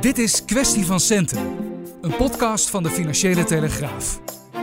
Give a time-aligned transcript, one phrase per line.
[0.00, 1.38] Dit is Kwestie van Centen,
[2.00, 4.20] een podcast van de Financiële Telegraaf.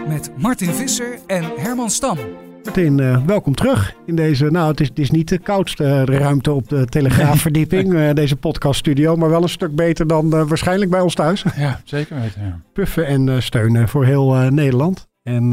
[0.08, 2.18] Met Martin Visser en Herman Stam.
[2.64, 6.52] Martin, uh, welkom terug in deze, nou het is, het is niet de koudste ruimte
[6.52, 11.02] op de Telegraafverdieping, uh, deze podcaststudio, maar wel een stuk beter dan uh, waarschijnlijk bij
[11.02, 11.44] ons thuis.
[11.56, 12.42] Ja, zeker weten.
[12.42, 12.62] Ja.
[12.74, 15.08] Puffen en steunen voor heel Nederland.
[15.24, 15.50] En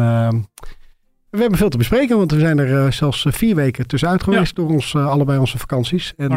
[1.35, 4.69] we hebben veel te bespreken, want we zijn er zelfs vier weken tussenuit geweest door
[4.69, 6.13] ons, allebei onze vakanties.
[6.17, 6.31] En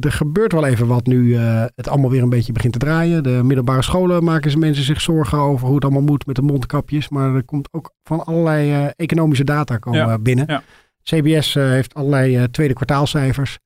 [0.00, 1.36] er gebeurt wel even wat nu
[1.74, 3.22] het allemaal weer een beetje begint te draaien.
[3.22, 6.42] De middelbare scholen maken ze mensen zich zorgen over hoe het allemaal moet met de
[6.42, 7.08] mondkapjes.
[7.08, 10.18] Maar er komt ook van allerlei economische data komen ja.
[10.18, 10.44] binnen.
[10.48, 10.62] Ja.
[11.02, 13.58] CBS heeft allerlei tweede kwartaalcijfers.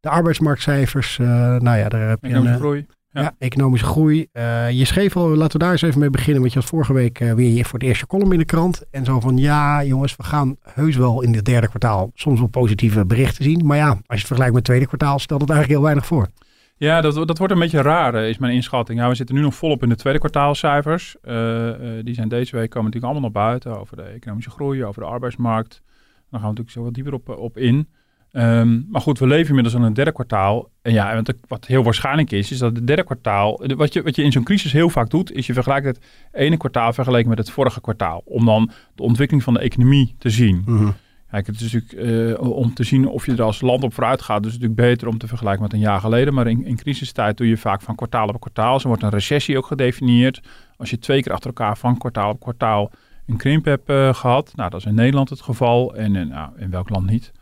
[0.00, 2.86] De arbeidsmarktcijfers, nou ja, daar heb je een, groei.
[3.22, 3.34] Ja.
[3.38, 4.28] economische groei.
[4.32, 6.40] Uh, je schreef al, laten we daar eens even mee beginnen.
[6.40, 8.82] Want je had vorige week uh, weer voor het eerste column in de krant.
[8.90, 12.48] En zo van, ja jongens, we gaan heus wel in het derde kwartaal soms wel
[12.48, 13.66] positieve berichten zien.
[13.66, 16.06] Maar ja, als je het vergelijkt met het tweede kwartaal, stelt het eigenlijk heel weinig
[16.06, 16.28] voor.
[16.76, 18.98] Ja, dat, dat wordt een beetje raar, is mijn inschatting.
[18.98, 21.16] Ja, we zitten nu nog volop in de tweede kwartaalcijfers.
[21.24, 21.70] Uh,
[22.02, 23.80] die zijn deze week komen natuurlijk allemaal naar buiten.
[23.80, 25.82] Over de economische groei, over de arbeidsmarkt.
[26.30, 27.88] Daar gaan we natuurlijk zo wat dieper op, op in.
[28.36, 30.70] Um, maar goed, we leven inmiddels in een derde kwartaal.
[30.82, 33.62] En ja, wat, wat heel waarschijnlijk is, is dat het derde kwartaal.
[33.76, 35.98] Wat je, wat je in zo'n crisis heel vaak doet, is je vergelijkt het
[36.32, 38.22] ene kwartaal vergeleken met het vorige kwartaal.
[38.24, 40.62] Om dan de ontwikkeling van de economie te zien.
[40.66, 40.94] Mm
[41.34, 44.22] Kijk, het is natuurlijk uh, om te zien of je er als land op vooruit
[44.22, 44.42] gaat.
[44.42, 46.34] Dus het is natuurlijk beter om te vergelijken met een jaar geleden.
[46.34, 48.80] Maar in, in crisistijd doe je vaak van kwartaal op kwartaal.
[48.80, 50.40] Zo wordt een recessie ook gedefinieerd.
[50.76, 52.90] Als je twee keer achter elkaar van kwartaal op kwartaal
[53.26, 54.52] een krimp hebt uh, gehad.
[54.54, 55.94] Nou, dat is in Nederland het geval.
[55.94, 57.32] En uh, nou, in welk land niet?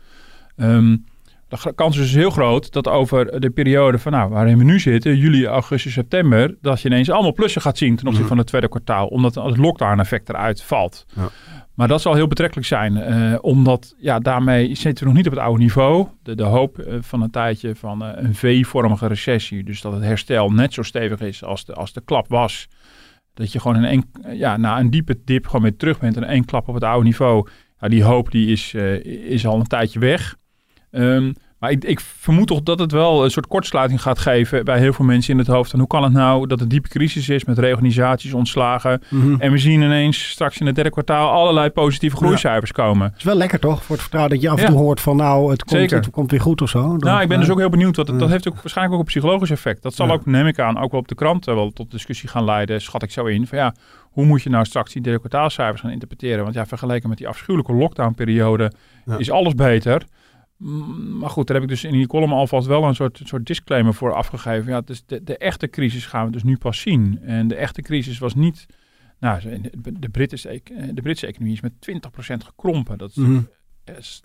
[0.55, 1.05] Um,
[1.61, 4.79] de kans is dus heel groot dat over de periode van nou, waarin we nu
[4.79, 8.27] zitten, juli, augustus, september, dat je ineens allemaal plussen gaat zien ten opzichte mhm.
[8.27, 11.05] van het tweede kwartaal, omdat het lockdown-effect eruit valt.
[11.15, 11.29] Ja.
[11.73, 15.33] Maar dat zal heel betrekkelijk zijn, uh, omdat ja, daarmee zitten we nog niet op
[15.33, 16.07] het oude niveau.
[16.23, 20.03] De, de hoop uh, van een tijdje van uh, een V-vormige recessie, dus dat het
[20.03, 22.67] herstel net zo stevig is als de, als de klap was.
[23.33, 26.23] Dat je gewoon in één, ja, na een diepe dip gewoon weer terug bent en
[26.23, 27.47] één klap op het oude niveau.
[27.79, 30.35] Ja, die hoop die is, is al een tijdje weg.
[30.93, 31.33] Um,
[31.63, 34.93] maar ik, ik, vermoed toch dat het wel een soort kortsluiting gaat geven bij heel
[34.93, 35.73] veel mensen in het hoofd.
[35.73, 39.01] En hoe kan het nou dat het diepe crisis is met reorganisaties, ontslagen.
[39.09, 39.35] Mhm.
[39.39, 43.07] En we zien ineens straks in het derde kwartaal allerlei positieve groeicijfers komen.
[43.07, 45.15] Het is wel lekker toch, voor het vertrouwen dat je af en toe hoort van
[45.15, 46.97] nou, het komt, het komt weer goed of zo.
[46.97, 47.95] nou, ik ben dus ook heel benieuwd.
[47.95, 49.81] Wat dat heeft ook waarschijnlijk ook een psychologisch effect.
[49.81, 52.43] Dat zal ook, neem ik aan, ook wel op de kranten wel tot discussie gaan
[52.43, 53.47] leiden, schat ik zo in.
[53.47, 56.43] Van ja, hoe moet je nou straks die derde kwartaalcijfers gaan interpreteren?
[56.43, 58.71] Want ja, vergeleken met die afschuwelijke lockdownperiode
[59.17, 60.05] is alles beter.
[61.19, 63.93] Maar goed, daar heb ik dus in die column alvast wel een soort, soort disclaimer
[63.93, 64.71] voor afgegeven.
[64.71, 67.19] Ja, dus de, de echte crisis gaan we dus nu pas zien.
[67.21, 68.65] En de echte crisis was niet...
[69.19, 70.61] Nou, de, de, Britse,
[70.93, 72.97] de Britse economie is met 20% gekrompen.
[72.97, 73.47] Dat is, mm -hmm.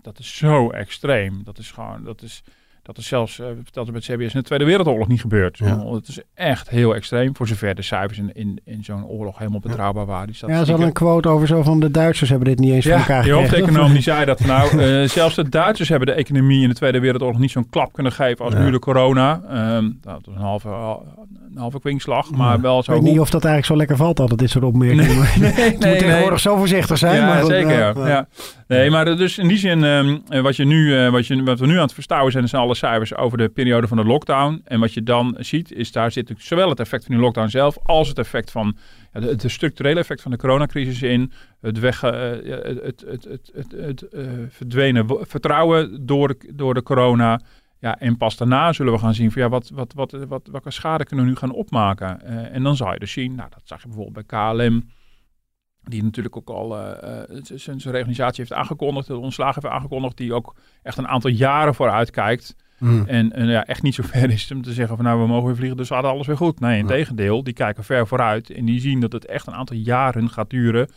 [0.01, 1.43] dat is zo extreem.
[1.43, 2.03] Dat is gewoon...
[2.03, 2.43] Dat is,
[2.89, 5.57] dat is zelfs, uh, verteld met CBS, in de Tweede Wereldoorlog niet gebeurd.
[5.57, 5.93] Ja.
[5.93, 9.59] Het is echt heel extreem, voor zover de cijfers in, in, in zo'n oorlog helemaal
[9.59, 10.27] betrouwbaar waren.
[10.27, 12.71] Die ja, er is al een quote over zo van de Duitsers hebben dit niet
[12.71, 13.49] eens ja, voor elkaar gekregen.
[13.49, 16.75] De hoofdeconoom die zei dat nou, uh, zelfs de Duitsers hebben de economie in de
[16.75, 19.41] Tweede Wereldoorlog niet zo'n klap kunnen geven als nu de corona.
[19.75, 20.69] Um, dat was een halve,
[21.51, 22.93] een halve kwinkslag, maar wel zo.
[22.93, 25.05] Ik weet niet of dat eigenlijk zo lekker valt altijd, dit soort opmerkingen.
[25.05, 27.15] Nee, nee, nee, nee, tegenwoordig zo voorzichtig zijn.
[27.15, 27.77] Ja, maar zeker.
[27.77, 28.07] ja.
[28.07, 28.27] ja.
[28.77, 31.65] Nee, maar dus in die zin, um, wat, je nu, uh, wat, je, wat we
[31.65, 34.61] nu aan het verstouwen zijn, zijn alle cijfers over de periode van de lockdown.
[34.63, 37.77] En wat je dan ziet, is daar zit zowel het effect van die lockdown zelf,
[37.83, 38.77] als het effect van
[39.13, 41.31] ja, de structurele effect van de coronacrisis in.
[41.61, 46.73] Het, weg, uh, het, het, het, het, het, het uh, verdwenen vertrouwen door de, door
[46.73, 47.41] de corona.
[47.79, 50.71] Ja, en pas daarna zullen we gaan zien van ja, wat, wat, wat, wat, welke
[50.71, 52.21] schade kunnen we nu gaan opmaken.
[52.51, 54.83] En dan zal je dus zien, nou dat zag je bijvoorbeeld bij KLM
[55.89, 56.91] die natuurlijk ook al uh,
[57.41, 62.11] zijn reorganisatie heeft aangekondigd, de ontslagen heeft aangekondigd, die ook echt een aantal jaren vooruit
[62.11, 62.55] kijkt.
[62.77, 63.03] Hmm.
[63.07, 65.45] En, en, ja, echt niet zo ver is om te zeggen van nou we mogen
[65.45, 66.59] weer vliegen, dus hadden alles weer goed.
[66.59, 69.75] Nee, in tegendeel, die kijken ver vooruit en die zien dat het echt een aantal
[69.75, 70.89] jaren gaat duren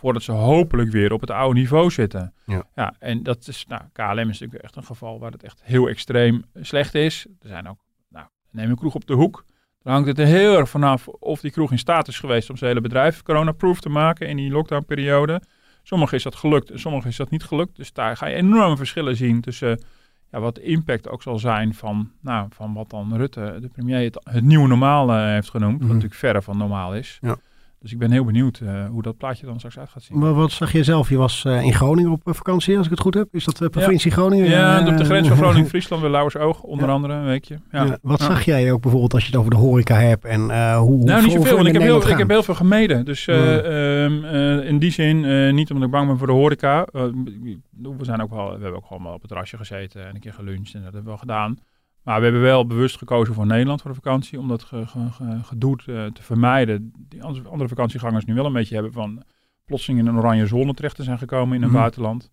[0.00, 2.34] voordat ze hopelijk weer op het oude niveau zitten.
[2.46, 5.60] Ja, ja en dat is, nou, KLM is natuurlijk echt een geval waar het echt
[5.64, 7.26] heel extreem slecht is.
[7.40, 9.44] Er zijn ook, nou, neem een kroeg op de hoek.
[9.82, 12.56] Dan hangt het er heel erg vanaf of die kroeg in staat is geweest om
[12.56, 15.42] zijn hele bedrijf corona-proof te maken in die lockdownperiode.
[15.82, 17.76] Sommige is dat gelukt en sommige is dat niet gelukt.
[17.76, 19.82] Dus daar ga je enorme verschillen zien tussen
[20.30, 24.02] ja, wat de impact ook zal zijn van, nou, van wat dan Rutte, de premier,
[24.04, 25.72] het, het nieuwe normaal heeft genoemd.
[25.72, 25.92] Wat Mhm.
[25.92, 27.18] natuurlijk verre van normaal is.
[27.20, 27.36] Ja.
[27.80, 30.18] Dus ik ben heel benieuwd eh, hoe dat plaatje dan straks uit gaat zien.
[30.18, 31.08] Maar wat zag je zelf?
[31.08, 33.28] Je was eh, in Groningen op eh, vakantie, als ik het goed heb.
[33.34, 34.48] Is dat de provincie Groningen?
[34.48, 36.92] Ja, op de grens van Groningen-Friesland bij Lauwersoog, onder Ja.
[36.92, 37.60] andere, een weekje.
[37.70, 37.98] Ja.
[38.02, 41.04] Wat zag jij ook bijvoorbeeld als je het over de horeca hebt en hoe, hoe
[41.04, 43.04] Nou, niet zoveel, want ik heb, heel, ik heb heel veel gemeden.
[43.04, 43.58] Dus Ja.
[43.58, 46.86] ehm, eh, in die zin, niet omdat ik bang ben voor de horeca.
[46.92, 47.58] We,
[48.00, 50.32] zijn ook wel, we hebben ook gewoon wel op het terrasje gezeten en een keer
[50.32, 51.58] geluncht en dat hebben we wel gedaan.
[52.02, 55.10] Maar we hebben wel bewust gekozen voor Nederland voor de vakantie, om dat ge, ge-
[55.10, 56.92] ge- gedoe te, te vermijden.
[57.08, 59.22] Die andere vakantiegangers nu wel een beetje hebben van
[59.64, 61.78] plotseling in een oranje zone terecht te zijn gekomen in een Mhm.
[61.78, 62.30] buitenland.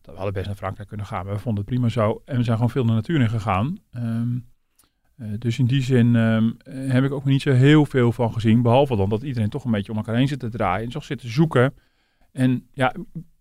[0.00, 2.22] Dat we hadden best naar Frankrijk kunnen gaan, maar we vonden het prima zo.
[2.24, 3.78] En we zijn gewoon veel de natuur in gegaan.
[3.90, 4.38] Ehm,
[5.16, 8.32] eh, dus in die zin ehm, eh, heb ik ook niet zo heel veel van
[8.32, 8.62] gezien.
[8.62, 10.84] Behalve dan dat iedereen toch een beetje om elkaar heen zit te draaien.
[10.84, 11.74] En toch zit te zoeken.
[12.32, 13.00] En ja, ik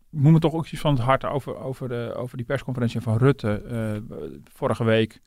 [0.09, 3.17] moet me toch ook iets van het hart over, over, de, over die persconferentie van
[3.17, 5.21] Rutte eh, vorige week.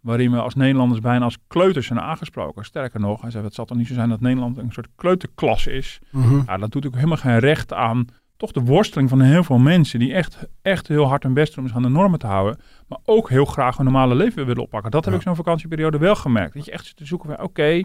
[0.00, 2.64] Waarin we als Nederlanders bijna als kleuters zijn aangesproken.
[2.64, 5.66] Sterker nog, hij zei: Het zal toch niet zo zijn dat Nederland een soort kleuterklas
[5.66, 5.98] is.
[6.10, 6.40] Mhm.
[6.46, 8.06] Ja, dat doet ook helemaal geen recht aan
[8.36, 11.62] toch de worsteling van heel veel mensen die echt, echt heel hard hun best doen
[11.62, 14.62] om zich aan de normen te houden, maar ook heel graag hun normale leven willen
[14.62, 14.90] oppakken.
[14.90, 15.18] Dat heb Ja.
[15.18, 16.54] ik zo'n vakantieperiode wel gemerkt.
[16.54, 17.82] Dat je echt zit te zoeken van, oké,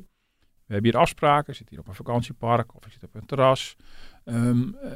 [0.65, 3.25] we hebben hier afspraken, ik zit hier op een vakantiepark of ik zit op een
[3.25, 3.75] terras.
[4.23, 4.91] Ehm, eh,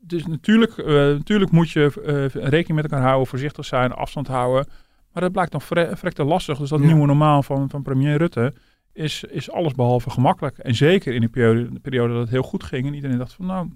[0.00, 4.66] dus natuurlijk, eh, natuurlijk moet je eh, rekening met elkaar houden, voorzichtig zijn, afstand houden.
[5.12, 6.58] Maar dat blijkt nog vre verrekte lastig.
[6.58, 6.86] Dus dat Ja.
[6.86, 8.52] nieuwe normaal van, van premier Rutte
[8.92, 10.58] is, is alles behalve gemakkelijk.
[10.58, 12.86] En zeker in die periode, de periode dat het heel goed ging.
[12.86, 13.68] En iedereen dacht van nou,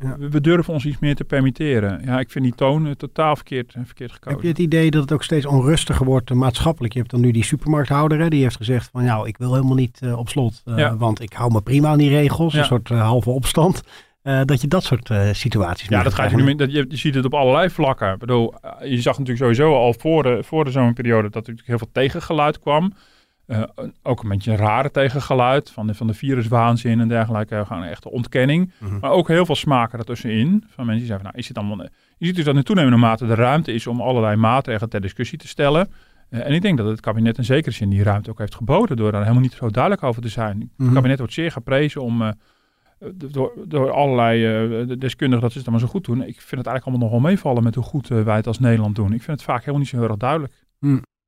[0.00, 0.16] Ja.
[0.18, 2.02] we, we durven ons iets meer te permitteren.
[2.04, 4.32] Ja, ik vind die toon eh, totaal verkeerd, eh, verkeerd gekozen.
[4.38, 6.92] Heb je het idee dat het ook steeds onrustiger wordt eh, maatschappelijk?
[6.92, 9.74] Je hebt dan nu die supermarkthouder, hè, die heeft gezegd van nou, ik wil helemaal
[9.76, 10.96] niet op slot, Ja.
[10.96, 13.82] want ik hou me prima aan die regels, een soort halve opstand.
[14.22, 16.96] Eh, dat je dat soort eh, situaties Ja, dat gaat je, nu, dat, je, je
[16.96, 18.12] ziet het op allerlei vlakken.
[18.12, 21.52] Ik bedoel, eh, je zag natuurlijk sowieso al voor de, voor de zomerperiode dat er
[21.52, 22.92] natuurlijk heel veel tegengeluid kwam.
[24.02, 27.64] Ook een beetje een rare tegengeluid van de, van de viruswaanzin en dergelijke.
[27.66, 28.72] Gewoon een echte ontkenning.
[28.78, 28.98] Mhm.
[28.98, 30.64] Maar ook heel veel smaken ertussenin.
[30.68, 31.86] Van mensen die zeggen, van, nou, is het allemaal...
[32.18, 35.38] Je ziet dus dat in toenemende mate de ruimte is om allerlei maatregelen ter discussie
[35.38, 35.90] te stellen.
[36.30, 39.12] En ik denk dat het kabinet in zekere zin die ruimte ook heeft geboden door
[39.12, 40.60] daar helemaal niet zo duidelijk over te zijn.
[40.60, 40.94] Het Mhm.
[40.94, 42.32] kabinet wordt zeer geprezen om...
[43.14, 46.16] door, door allerlei eh, de deskundigen dat ze het allemaal zo goed doen.
[46.18, 48.58] Ik vind het eigenlijk allemaal nog wel meevallen met hoe goed eh, wij het als
[48.58, 49.12] Nederland doen.
[49.12, 50.52] Ik vind het vaak helemaal niet zo heel erg duidelijk.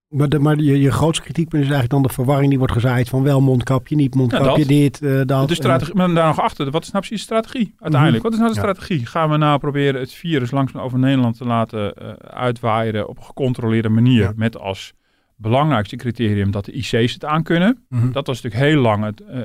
[0.09, 3.09] Maar, de, maar je, je grootste kritiekpunt is eigenlijk dan de verwarring die wordt gezaaid
[3.09, 4.69] van wel mondkapje, niet mondkapje, dat.
[4.69, 5.49] dit, eh, dat.
[5.49, 8.23] de strategie, maar daar nog achter, wat is nou precies de strategie uiteindelijk?
[8.23, 8.63] Wat is nou de Ja.
[8.63, 9.07] strategie?
[9.07, 13.25] Gaan we nou proberen het virus langzaam over Nederland te laten eh uitwaaien op een
[13.25, 14.23] gecontroleerde manier?
[14.23, 14.33] Ja.
[14.37, 14.93] Met als
[15.41, 17.85] belangrijkste criterium dat de IC's het aankunnen.
[17.89, 18.13] Mhm.
[18.13, 19.41] Dat was natuurlijk heel lang het, eh,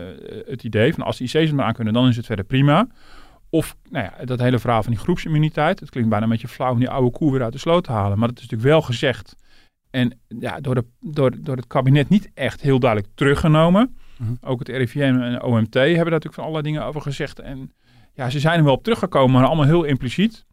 [0.45, 2.87] het idee van als de IC's het maar aankunnen, dan is het verder prima.
[3.49, 5.79] Of nou ja, dat hele verhaal van die groepsimmuniteit.
[5.79, 7.91] Het klinkt bijna een beetje flauw om die oude koe weer uit de sloot te
[7.91, 8.19] halen.
[8.19, 9.35] Maar dat is natuurlijk wel gezegd.
[9.89, 13.95] En ja, door, de, door, door het kabinet niet echt heel duidelijk teruggenomen.
[14.17, 14.33] Mhm.
[14.41, 17.39] Ook het RIVM en OMT hebben daar natuurlijk van allerlei dingen over gezegd.
[17.39, 17.71] En
[18.13, 20.45] ja, ze zijn er wel op teruggekomen, maar allemaal heel impliciet.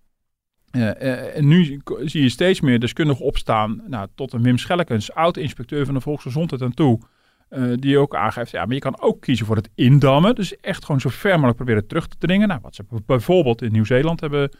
[0.72, 1.64] Eh, eh, en nu
[2.04, 6.62] zie- je steeds meer deskundigen opstaan, nou, tot een Wim Schellekens, oud-inspecteur van de volksgezondheid
[6.62, 7.00] aan toe,
[7.48, 10.34] eh, die ook aangeeft, ja, maar je kan ook kiezen voor het indammen.
[10.34, 12.48] Dus echt gewoon zo ver mogelijk proberen terug te dringen.
[12.48, 14.50] Nou, wat ze bijvoorbeeld in Nieuw-Zeeland hebben,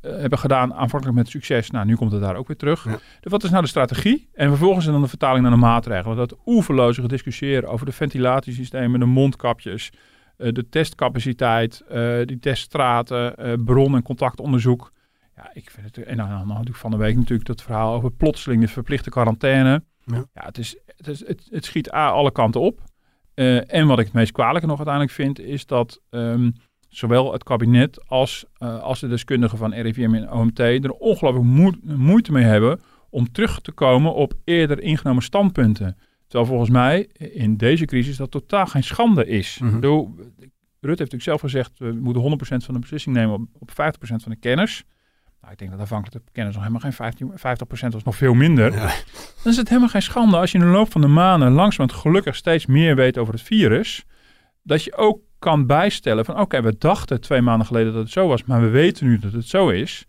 [0.00, 1.70] hebben gedaan, aanvankelijk met succes.
[1.70, 2.84] Nou, nu komt het daar ook weer terug.
[2.84, 2.98] Ja.
[3.20, 4.28] Dus wat is nou de strategie?
[4.34, 6.16] En vervolgens dan de vertaling naar de maatregelen.
[6.16, 9.90] Dat oeverloze gediscussieerd over de ventilatiesystemen, de mondkapjes,
[10.36, 11.84] de testcapaciteit,
[12.24, 14.92] die teststraten, bron- en contactonderzoek.
[15.36, 16.06] Ja, ik vind het.
[16.06, 19.82] En dan, dan natuurlijk van de week natuurlijk dat verhaal over plotseling de verplichte quarantaine.
[20.04, 20.24] Ja.
[20.34, 22.82] Ja, het, is, het, is, het, het schiet A, alle kanten op.
[23.34, 26.50] Eh, en wat ik het meest kwalijke nog uiteindelijk vind, is dat ehm,
[26.88, 31.78] zowel het kabinet als, eh, als de deskundigen van RIVM en OMT er ongelooflijk moe-
[31.82, 35.96] moeite mee hebben om terug te komen op eerder ingenomen standpunten.
[36.26, 39.58] Terwijl volgens mij in deze crisis dat totaal geen schande is.
[39.58, 39.76] Mhm.
[39.76, 40.50] Ik
[40.80, 44.22] Rutte heeft natuurlijk zelf gezegd, we moeten 100% van de beslissing nemen op, op 50%
[44.22, 44.84] van de kennis.
[45.46, 48.34] Nou, ik denk dat afhankelijk de kennis nog helemaal geen 15, 50% was, nog veel
[48.34, 48.72] minder.
[48.72, 48.94] Ja.
[49.42, 51.90] Dan is het helemaal geen schande als je in de loop van de maanden langzaam
[51.90, 54.04] gelukkig steeds meer weet over het virus.
[54.62, 58.28] Dat je ook kan bijstellen van oké, we dachten twee maanden geleden dat het zo
[58.28, 60.06] was, maar we weten nu dat het zo is.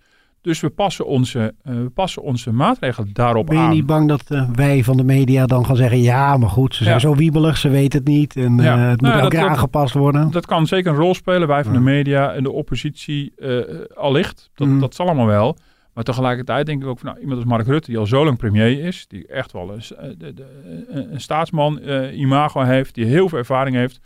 [0.48, 3.70] Dus we passen onze, eh, we passen onze maatregelen daarop Ben je aan.
[3.70, 6.84] niet bang dat eh, wij van de media dan gaan zeggen, ja, maar goed, ze
[6.84, 7.02] zijn Ja.
[7.02, 8.76] zo wiebelig, ze weten het niet en Ja.
[8.84, 10.32] eh, het Nou moet dat- dat- aangepast worden?
[10.32, 11.78] Dat kan zeker een rol spelen, wij van Ja.
[11.78, 13.34] de media en de oppositie
[13.96, 14.50] allicht.
[14.56, 14.80] Dat, Mhm.
[14.80, 15.58] dat zal allemaal wel.
[15.94, 18.38] Maar tegelijkertijd denk ik ook van nou, iemand als Mark Rutte, die al zo lang
[18.38, 20.46] premier is, die echt wel een, de, de,
[21.12, 21.80] een, staatsman
[22.14, 24.00] imago heeft, die heel veel ervaring heeft,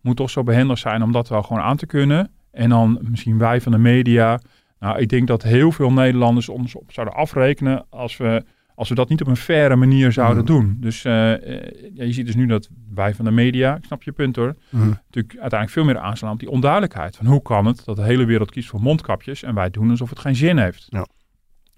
[0.00, 2.30] moet toch zo behendig zijn om dat wel gewoon aan te kunnen.
[2.50, 4.40] En dan misschien wij van de media
[4.78, 8.94] Nou, ik denk dat heel veel Nederlanders ons op zouden afrekenen als we, als we
[8.94, 10.52] dat niet op een faire manier zouden Mhm.
[10.52, 10.76] doen.
[10.80, 14.02] Dus eh, eh, ja, je ziet dus nu dat wij van de media, ik snap
[14.02, 14.86] je punt hoor, Mhm.
[14.88, 17.16] natuurlijk uiteindelijk veel meer aanslaan op die onduidelijkheid.
[17.16, 20.10] Van hoe kan het dat de hele wereld kiest voor mondkapjes en wij doen alsof
[20.10, 20.86] het geen zin heeft?
[20.88, 21.06] Ja.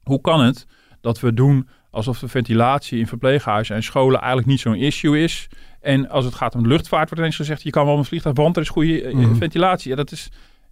[0.02, 0.66] Hoe kan het
[1.00, 5.48] dat we doen alsof de ventilatie in verpleeghuizen en scholen eigenlijk niet zo'n issue is?
[5.80, 8.36] En als het gaat om de luchtvaart wordt ineens gezegd, je kan wel een vliegtuig,
[8.36, 9.34] want er is goede eh, Mhm.
[9.34, 9.90] ventilatie.
[9.90, 10.28] Ja, dat is,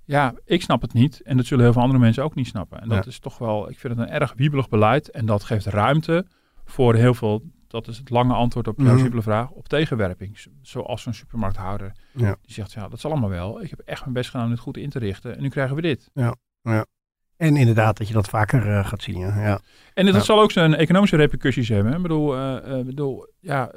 [0.06, 2.80] ja, ik snap het niet en dat zullen heel veel andere mensen ook niet snappen.
[2.80, 3.10] En dat Ja.
[3.10, 6.26] is toch wel, ik vind het een erg wiebelig beleid en dat geeft ruimte
[6.64, 8.98] voor heel veel, dat is het lange antwoord op jouw Mhm.
[8.98, 10.38] simpele vraag, op tegenwerping.
[10.62, 12.36] Zoals zo'n supermarkthouder Ja.
[12.42, 13.62] die zegt, ja, dat zal allemaal wel.
[13.62, 15.36] Ik heb echt mijn best gedaan om het goed in te richten.
[15.36, 16.10] En nu krijgen we dit.
[17.36, 19.18] En inderdaad dat je dat vaker eh, gaat zien.
[19.18, 19.40] Ja.
[19.40, 19.60] Ja.
[19.94, 20.20] En dat Ja.
[20.20, 21.92] zal ook zijn economische repercussies hebben.
[21.94, 23.72] Ik bedoel, eh, eh, bedoel ja,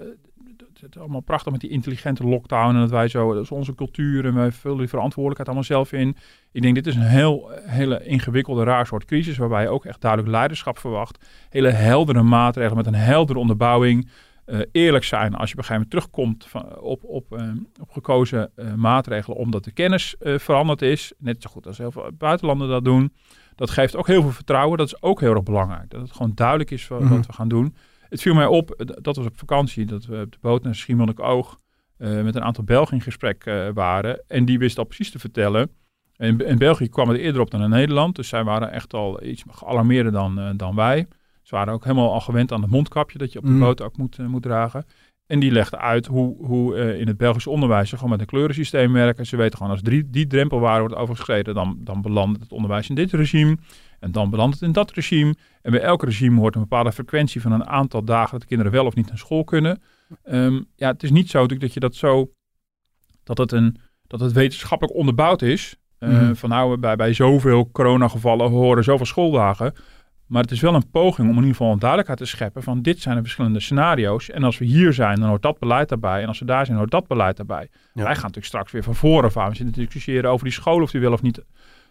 [0.81, 2.73] het is allemaal prachtig met die intelligente lockdown.
[2.75, 5.91] En dat wij zo, dat is onze cultuur en wij vullen die verantwoordelijkheid allemaal zelf
[5.91, 6.15] in.
[6.51, 9.37] Ik denk, dit is een heel, hele ingewikkelde, raar soort crisis.
[9.37, 11.25] Waarbij je ook echt duidelijk leiderschap verwacht.
[11.49, 14.09] Hele heldere maatregelen met een heldere onderbouwing.
[14.45, 17.43] Eh, eerlijk zijn als je op een gegeven moment terugkomt van, op, op, eh,
[17.81, 21.13] op gekozen eh, maatregelen omdat de kennis eh, veranderd is.
[21.17, 23.13] Net zo goed als heel veel buitenlanden dat doen.
[23.55, 24.77] Dat geeft ook heel veel vertrouwen.
[24.77, 25.89] Dat is ook heel erg belangrijk.
[25.89, 27.15] Dat het gewoon duidelijk is wat, Mhm.
[27.15, 27.75] wat we gaan doen.
[28.09, 31.59] Het viel mij op, dat was op vakantie, dat we op de boot naar Schiermonnikoog
[31.97, 34.23] eh met een aantal Belgen in gesprek eh, waren.
[34.27, 35.69] En die wisten al precies te vertellen.
[36.15, 38.15] En in België kwam het eerder op dan in Nederland.
[38.15, 41.07] Dus zij waren echt al iets gealarmeerder dan, eh, dan wij.
[41.41, 43.59] Ze waren ook helemaal al gewend aan het mondkapje dat je op de Mm.
[43.59, 44.85] boot ook moet, moet dragen.
[45.27, 48.93] En die legden uit hoe, hoe in het Belgisch onderwijs ze gewoon met een kleurensysteem
[48.93, 49.25] werken.
[49.25, 52.95] Ze weten gewoon als drie, die drempelwaarde wordt overschreden, dan, dan belandt het onderwijs in
[52.95, 53.57] dit regime.
[53.99, 55.35] En dan belandt het in dat regime.
[55.61, 58.71] En bij elk regime hoort een bepaalde frequentie van een aantal dagen dat de kinderen
[58.71, 59.81] wel of niet naar school kunnen.
[60.23, 62.31] Ehm, ja, het is niet zo natuurlijk dat je dat zo,
[63.23, 63.77] dat het, een,
[64.07, 65.75] dat het wetenschappelijk onderbouwd is.
[65.97, 66.33] Eh, Mhm.
[66.33, 69.73] Van nou, bij, bij zoveel coronagevallen horen zoveel schooldagen.
[70.25, 72.81] Maar het is wel een poging om in ieder geval een duidelijkheid te scheppen van
[72.81, 74.29] dit zijn de verschillende scenario's.
[74.29, 76.21] En als we hier zijn, dan hoort dat beleid daarbij.
[76.21, 77.69] En als we daar zijn, hoort dat beleid daarbij.
[77.71, 78.03] Ja.
[78.03, 79.49] Wij gaan natuurlijk straks weer van voren aan.
[79.49, 81.41] We zitten te discussiëren over die scholen of die wel of niet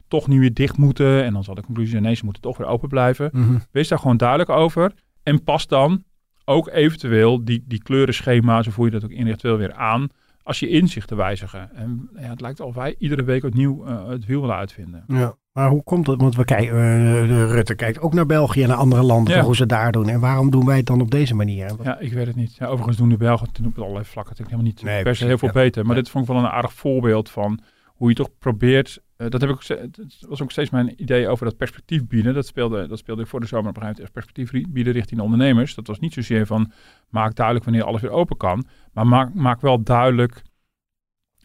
[0.08, 1.24] toch nu weer dicht moeten.
[1.24, 3.30] En dan zal de conclusie zijn, nee, ze moeten toch weer open blijven.
[3.32, 3.56] Mhm.
[3.70, 4.92] Wees daar gewoon duidelijk over.
[5.22, 6.04] En pas dan
[6.44, 10.08] ook eventueel die, die kleurenschema's, of hoe je dat ook inricht, wel weer aan.
[10.42, 11.70] Als je inzichten wijzigen.
[11.74, 15.04] En ja, het lijkt al of wij iedere week opnieuw eh, het wiel willen uitvinden.
[15.08, 15.34] Ja.
[15.52, 16.20] Maar hoe komt het?
[16.20, 19.42] Want we kijken, eh, de Rutte kijkt ook naar België en naar andere landen, Ja.
[19.42, 20.08] hoe ze daar doen.
[20.08, 21.66] En waarom doen wij het dan op deze manier?
[21.76, 22.54] Wat- Ja, ik weet het niet.
[22.56, 25.24] Ja, overigens doen de Belgen ten op allerlei vlakken natuurlijk helemaal niet Nee, per se
[25.24, 25.54] heel veel ja.
[25.54, 25.86] beter.
[25.86, 27.60] Maar dit vond ik wel een aardig voorbeeld van
[27.98, 29.02] hoe je toch probeert.
[29.16, 29.56] eh, dat heb ik
[30.28, 32.34] was ook steeds mijn idee over dat perspectief bieden.
[32.34, 35.18] Dat speelde, dat speelde ik voor de zomer op een gegeven moment perspectief bieden richting
[35.18, 35.74] de ondernemers.
[35.74, 36.72] Dat was niet zozeer van
[37.08, 38.64] maak duidelijk wanneer alles weer open kan.
[38.92, 40.42] Maar maak, maak wel duidelijk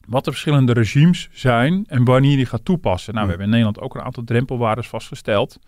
[0.08, 3.14] wat de verschillende regimes zijn en wanneer je die gaat toepassen.
[3.14, 5.60] Nou, we hebben in Nederland ook een aantal drempelwaardes vastgesteld.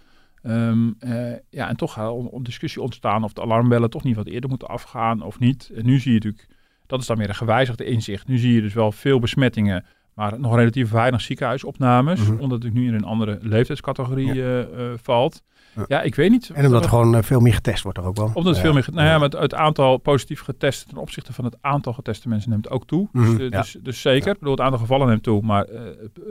[0.41, 4.27] Ehm, eh, ja, en toch gaat een discussie ontstaan of de alarmbellen toch niet wat
[4.27, 5.71] eerder moeten afgaan of niet.
[5.75, 6.47] En nu zie je natuurlijk,
[6.85, 8.27] dat is dan weer een gewijzigde inzicht.
[8.27, 9.85] Nu zie je dus wel veel besmettingen,
[10.15, 12.19] maar nog relatief weinig ziekenhuisopnames.
[12.29, 12.39] Mhm.
[12.39, 15.41] Omdat het nu in een andere leeftijdscategorie eh, eh, valt.
[15.75, 15.84] Ja.
[15.88, 16.01] Ja.
[16.01, 16.50] ik weet niet.
[16.50, 18.25] En omdat wat- gewoon eh, veel meer getest wordt er ook wel.
[18.25, 18.62] omdat het Ja.
[18.62, 21.93] veel meer, nou ja, maar het, het aantal positief getesten ten opzichte van het aantal
[21.93, 23.07] geteste mensen neemt ook toe.
[23.12, 23.62] Mhm, dus, ja.
[23.62, 24.31] dus, dus zeker.
[24.34, 25.81] Ik bedoel, het aantal gevallen neemt toe, maar eh,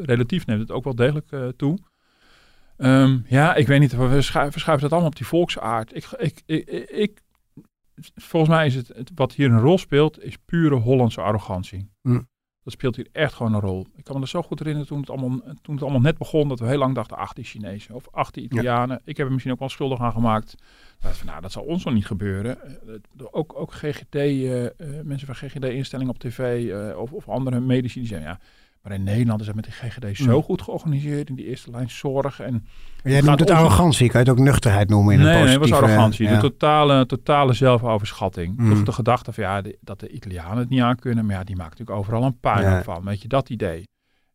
[0.03, 1.79] relatief neemt het ook wel degelijk eh, toe.
[2.77, 3.97] Ehm, ja, ik weet niet.
[3.97, 5.97] We verschu- verschuiven dat allemaal op die volksaard.
[5.97, 7.21] Ik, ik, ik, ik,
[8.15, 11.93] volgens mij is het, het wat hier een rol speelt, is pure Hollandse arrogantie.
[12.65, 13.87] Dat speelt hier echt gewoon een rol.
[13.97, 16.49] Ik kan me dat zo goed herinneren toen het allemaal, toen het allemaal net begon,
[16.49, 19.01] dat we heel lang dachten, ach die Chinezen of ach die Italianen.
[19.05, 20.55] Ik heb er misschien ook wel schuldig aan gemaakt.
[21.01, 22.63] Dat, van, nou, dat zal ons nog niet gebeuren.
[22.63, 24.71] Eh, het- ook, ook GGD, eh, eh,
[25.03, 28.39] mensen van GGD-instellingen op tv eh, of, of andere medici die zeggen, ja,
[28.85, 30.43] maar in Nederland is het met de GGD zo Mm.
[30.43, 32.41] goed georganiseerd in die eerste lijn zorg.
[32.41, 32.67] En
[33.03, 35.53] Jij noemt het arrogantie, kan je het ook nuchterheid noemen in nee, een nee, het
[35.59, 35.81] positieve...
[35.83, 36.27] was arrogantie.
[36.29, 36.35] ja.
[36.35, 38.57] De totale, totale zelfoverschatting.
[38.57, 38.85] Mm.
[38.85, 41.27] De gedachte van ja, de- dat de Italianen het niet aankunnen.
[41.27, 42.83] Maar ja, die maken natuurlijk overal een puinhoop Ja.
[42.83, 43.05] van.
[43.05, 43.83] Weet je, dat idee.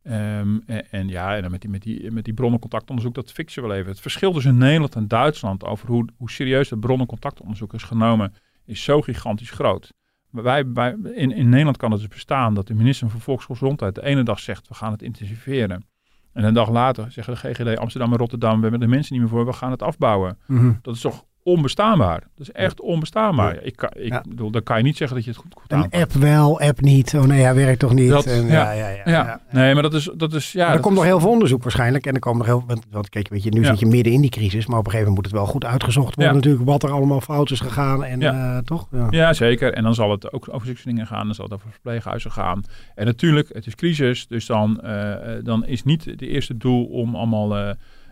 [0.04, 3.62] Ehm, en, en ja, en dan met die, met, die, met die bronnencontactonderzoek, dat fixen
[3.62, 3.90] we wel even.
[3.92, 8.34] Het verschil tussen Nederland en Duitsland over hoe, hoe serieus het bronnencontactonderzoek is genomen,
[8.66, 9.94] is zo gigantisch groot.
[10.30, 13.96] Maar Wij, wij, in, in Nederland kan het dus bestaan dat de minister van Volksgezondheid
[13.96, 15.86] de ene dag zegt, we gaan het intensiveren.
[16.34, 19.22] En een dag later zeggen de GGD Amsterdam en Rotterdam, we hebben de mensen niet
[19.22, 20.38] meer voor, we gaan het afbouwen.
[20.46, 20.74] Mhm.
[20.82, 22.20] Dat is toch onbestaanbaar?
[22.20, 23.54] Dat is echt onbestaanbaar.
[23.54, 23.60] Ja.
[23.62, 24.24] Ik, kan, ik Ja.
[24.30, 26.02] bedoel, dan kan je niet zeggen dat je het goed, goed Een aanpakt.
[26.04, 27.14] app wel, app niet.
[27.16, 28.10] Oh nee, hij werkt toch niet.
[28.10, 28.52] Dat- En, ja.
[28.52, 29.42] ja, ja, ja, Ja, ja.
[29.52, 30.58] nee, maar dat is, dat is ja.
[30.60, 32.06] Maar er dat komt is- nog heel veel onderzoek waarschijnlijk.
[32.06, 33.66] En er komen nog heel want, want kijk, weet je, nu Ja.
[33.70, 34.66] zit je midden in die crisis.
[34.68, 36.40] Maar op een gegeven moment moet het wel goed uitgezocht worden Ja.
[36.40, 36.66] natuurlijk.
[36.66, 38.04] Wat er allemaal fout is gegaan.
[38.04, 38.56] En Ja.
[38.58, 38.88] eh, toch?
[38.92, 39.08] Ja.
[39.10, 39.74] Ja, zeker.
[39.74, 41.26] En dan zal het ook over dingen gaan.
[41.26, 42.64] Dan zal het over verpleeghuizen gaan.
[42.96, 44.28] En natuurlijk, het is crisis.
[44.28, 47.70] Dus dan, eh, eh, dan is niet het eerste doel om allemaal eh,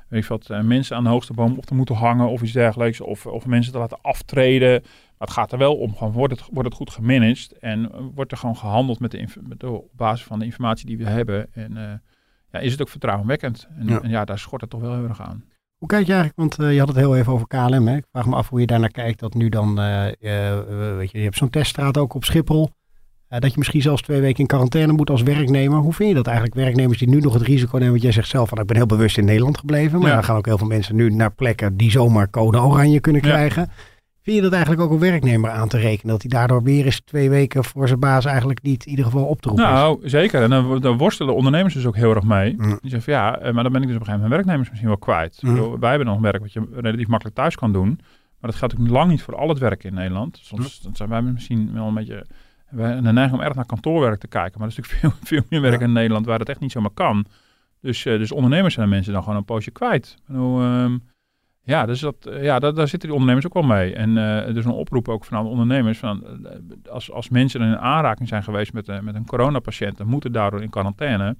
[0.10, 3.02] weet wat, mensen aan de hoogste boom op te moeten hangen of iets dergelijks.
[3.02, 4.82] Of, of mensen te laten aftreden.
[4.82, 8.32] Maar het gaat er wel om, gewoon, wordt, het, wordt het goed gemanaged en wordt
[8.32, 11.54] er gewoon gehandeld met de, met de, op basis van de informatie die we hebben.
[11.54, 12.02] En
[12.52, 13.68] ja, is het ook vertrouwenwekkend.
[13.78, 14.02] En ja.
[14.02, 15.44] en ja, daar schort het toch wel heel erg aan.
[15.78, 17.88] Hoe kijk je eigenlijk, want uh, je had het heel even over KLM.
[17.88, 17.96] Hè?
[17.96, 19.20] Ik vraag me af hoe je daarnaar kijkt.
[19.20, 20.06] Dat nu dan, uh,
[20.96, 22.70] weet je, je hebt zo'n teststraat ook op Schiphol.
[23.30, 25.80] Dat je misschien zelfs twee weken in quarantaine moet als werknemer.
[25.80, 26.56] Hoe vind je dat eigenlijk?
[26.56, 27.92] Werknemers die nu nog het risico nemen.
[27.92, 30.00] Want jij zegt zelf van, ik ben heel bewust in Nederland gebleven.
[30.00, 30.14] Maar ja.
[30.14, 33.62] dan gaan ook heel veel mensen nu naar plekken die zomaar code oranje kunnen krijgen.
[33.62, 33.74] Ja.
[34.28, 36.12] Vind je dat eigenlijk ook een werknemer aan te rekenen?
[36.12, 39.26] Dat hij daardoor weer eens twee weken voor zijn baas eigenlijk niet in ieder geval
[39.26, 40.42] op te roepen Nou, zeker.
[40.42, 42.54] En dan, dan, worstelen ondernemers dus ook heel erg mee.
[42.54, 42.68] Mm.
[42.68, 44.30] Die zeggen van ja, eh, maar dan ben ik dus op een gegeven moment mijn
[44.30, 45.42] werknemers misschien wel kwijt.
[45.42, 45.80] Mm.
[45.80, 48.00] wij hebben nog werk wat je relatief makkelijk thuis kan doen.
[48.40, 50.40] Maar dat gaat ook lang niet voor al het werk in Nederland.
[50.42, 50.96] Soms mm.
[50.96, 52.26] zijn wij misschien wel een beetje...
[52.70, 54.60] We hebben neiging om erg naar kantoorwerk te kijken.
[54.60, 56.92] Maar er is natuurlijk veel, veel meer werk in Nederland waar dat echt niet zomaar
[56.94, 57.26] kan.
[57.82, 60.18] Dus, uh, dus ondernemers zijn mensen dan gewoon een poosje kwijt.
[60.28, 61.00] Nou,
[61.68, 63.96] ja, dus dat, eh, ja daar, daar zitten die ondernemers ook wel mee.
[63.96, 65.98] En uh, er is een oproep ook van de ondernemers.
[65.98, 66.48] Van,
[66.90, 70.62] als, als mensen in aanraking zijn geweest met, uh, met een coronapatiënt en moeten daardoor
[70.62, 71.36] in quarantaine,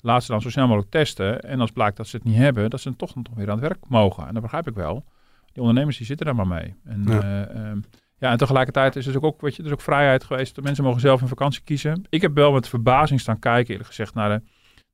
[0.00, 1.40] laat ze dan zo snel mogelijk testen.
[1.40, 3.68] En als blijkt dat ze het niet hebben, dat ze toch nog weer aan het
[3.68, 4.26] werk mogen.
[4.26, 5.04] En dat begrijp ik wel.
[5.52, 6.74] Die ondernemers die zitten daar maar mee.
[6.84, 7.48] En, ja.
[7.70, 7.84] Um,
[8.18, 10.54] ja, en tegelijkertijd is er ook, weet je, er is ook vrijheid geweest.
[10.54, 12.06] De mensen mogen zelf een vakantie kiezen.
[12.08, 14.44] Ik heb wel met verbazing staan kijken, eerlijk gezegd, naar, de,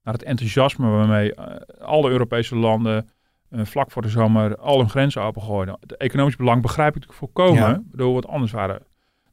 [0.02, 1.38] naar het enthousiasme waarmee
[1.80, 3.08] alle Europese landen
[3.50, 5.76] uh, vlak voor de zomer al hun grenzen opengooien.
[5.80, 7.70] Het economisch belang begrijp ik natuurlijk volkomen.
[7.70, 7.82] Ja.
[7.84, 8.82] Bedoel, wat anders waren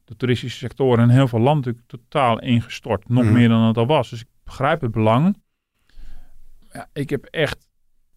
[0.04, 3.08] de toeristische sectoren in heel veel landen natuurlijk totaal ingestort.
[3.08, 3.32] Nog mm.
[3.32, 4.10] meer dan het al was.
[4.10, 5.42] Dus ik begrijp het belang.
[6.72, 7.68] Ja, ik heb echt...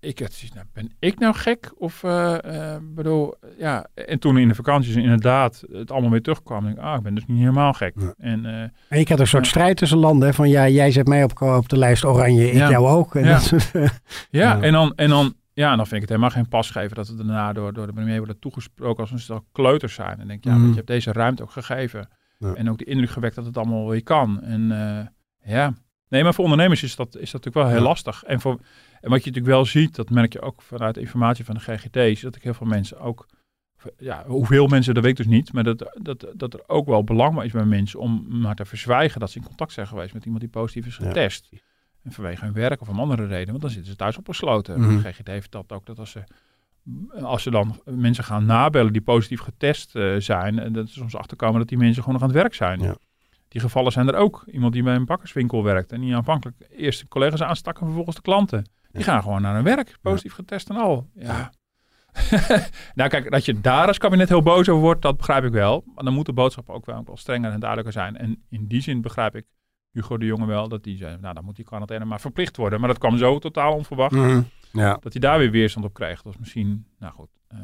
[0.04, 1.72] Ik had, nou, ben ik nou gek?
[1.78, 3.88] Of, uh, uh, bedoel, ja.
[3.94, 6.64] En toen in de vakanties inderdaad het allemaal weer terugkwam.
[6.64, 7.94] Denk ik, ah, ik ben dus niet helemaal gek.
[8.00, 8.14] Ja.
[8.18, 10.28] En, uh, en je had een soort strijd tussen landen.
[10.28, 10.34] Hè?
[10.34, 12.70] Van ja, jij zet mij op, op de lijst oranje, ik ja.
[12.70, 13.16] jou ook.
[13.16, 13.72] En ja, dat,
[14.30, 14.62] ja.
[14.62, 14.94] en dan...
[14.96, 17.54] En dan ja, en dan vind ik het helemaal geen pas geven dat het daarna
[17.54, 20.20] door, door de premier wordt toegesproken als een stel kleuters zijn.
[20.20, 20.68] En denk ja, mm.
[20.68, 22.10] je hebt deze ruimte ook gegeven.
[22.38, 22.54] Ja.
[22.54, 24.42] En ook de indruk gewekt dat het allemaal weer kan.
[24.42, 25.74] En uh, ja,
[26.10, 27.84] nee, maar voor ondernemers is dat, is dat natuurlijk wel heel ja.
[27.84, 28.24] lastig.
[28.24, 28.60] En, voor,
[29.04, 31.96] en wat je natuurlijk wel ziet, dat merk je ook vanuit informatie van de GGT,
[31.96, 33.28] is dat ik heel veel mensen ook,
[33.98, 37.04] ja, hoeveel mensen, dat weet ik dus niet, maar dat, dat, dat er ook wel
[37.04, 40.24] belang is bij mensen om maar te verzwijgen dat ze in contact zijn geweest met
[40.24, 41.48] iemand die positief is getest.
[41.50, 41.58] Ja.
[42.04, 44.78] En vanwege hun werk of om andere redenen, want dan zitten ze thuis opgesloten.
[44.78, 45.02] Mm -hmm.
[45.02, 46.24] De GGD heeft dat ook, dat als ze,
[47.22, 51.16] als ze dan mensen gaan nabellen die positief getest uh, zijn, en dat is soms
[51.16, 52.80] achterkomen dat die mensen gewoon nog aan het werk zijn.
[52.80, 52.96] Ja.
[53.48, 54.44] Die gevallen zijn er ook.
[54.52, 58.22] Iemand die bij een bakkerswinkel werkt en die aanvankelijk eerst de collega's aanstakken, vervolgens de
[58.22, 58.66] klanten.
[58.94, 61.10] Die gaan gewoon naar hun werk, positief getest en al.
[61.14, 61.52] Ja.
[62.96, 65.84] nou kijk, dat je daar als kabinet heel boos over wordt, dat begrijp ik wel.
[65.96, 68.18] Maar dan moet de boodschap ook wel, wel strenger en duidelijker zijn.
[68.18, 69.46] En in die zin begrijp ik
[69.92, 72.80] Hugo de Jonge wel, dat die zei, nou dan moet die quarantaine maar verplicht worden.
[72.80, 74.14] Maar dat kwam zo totaal onverwacht.
[74.14, 74.46] Mm -hmm.
[74.72, 74.98] ja.
[75.00, 76.16] Dat hij daar weer weerstand op kreeg.
[76.16, 77.60] Dat was misschien, nou goed, uh,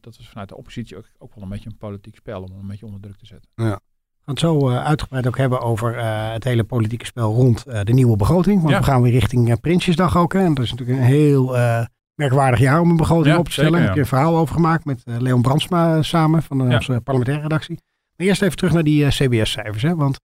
[0.00, 2.60] dat was vanuit de oppositie ook, ook, wel een beetje een politiek spel om hem
[2.60, 3.50] een beetje onder druk te zetten.
[3.54, 3.80] Ja.
[4.30, 8.16] Het zo uh, uitgebreid ook hebben over uh, het hele politieke spel rond de nieuwe
[8.16, 8.58] begroting.
[8.60, 8.78] Want ja.
[8.78, 10.32] we gaan weer richting Prinsjesdag ook.
[10.32, 10.44] Hè.
[10.44, 11.56] En dat is natuurlijk een heel
[12.14, 13.70] merkwaardig jaar om een begroting ja, op te stellen.
[13.70, 13.90] Zeker, ja.
[13.90, 17.78] Ik heb een verhaal over gemaakt met Leon Brandsma samen van onze parlementaire redactie.
[18.16, 19.82] Maar eerst even terug naar die CBS-cijfers.
[19.82, 20.20] Want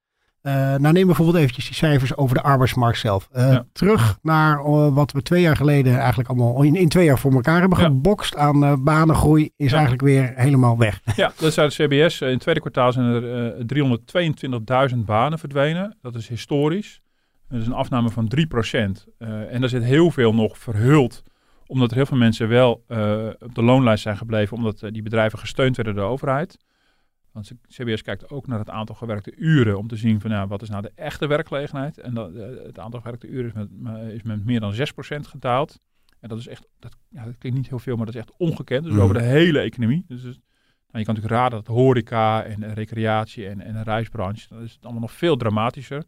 [0.55, 3.29] nou neem bijvoorbeeld eventjes die cijfers over de arbeidsmarkt zelf.
[3.33, 3.67] Ja.
[3.73, 7.33] Terug naar uh, wat we twee jaar geleden eigenlijk allemaal in, in twee jaar voor
[7.33, 7.85] elkaar hebben ja.
[7.85, 9.77] gebokst aan banengroei is ja.
[9.77, 11.01] eigenlijk weer helemaal weg.
[11.17, 12.21] Ja, dat is uit de CBS.
[12.21, 15.97] In het tweede kwartaal zijn er 322.000 banen verdwenen.
[16.03, 17.01] Dat is historisch.
[17.49, 18.41] Dat is een afname van 3%.
[19.19, 21.23] en daar zit heel veel nog verhuld
[21.67, 22.85] omdat er heel veel mensen wel
[23.39, 26.59] op de loonlijst zijn gebleven omdat die bedrijven gesteund werden door de overheid.
[27.37, 30.63] Want CBS kijkt ook naar het aantal gewerkte uren om te zien van ja, wat
[30.63, 31.99] is nou de echte werkgelegenheid.
[31.99, 34.77] En dat, het aantal gewerkte uren is met, is met meer dan 6%
[35.21, 35.81] gedaald.
[36.21, 38.37] En dat is echt, dat, ja, dat klinkt niet heel veel, maar dat is echt
[38.37, 38.85] ongekend.
[38.85, 39.01] Dus mm.
[39.01, 40.05] over de hele economie.
[40.09, 40.35] Dus, nou,
[40.91, 45.01] je kan natuurlijk raden dat horeca en recreatie en, en reisbranche, dat is het allemaal
[45.01, 46.05] nog veel dramatischer.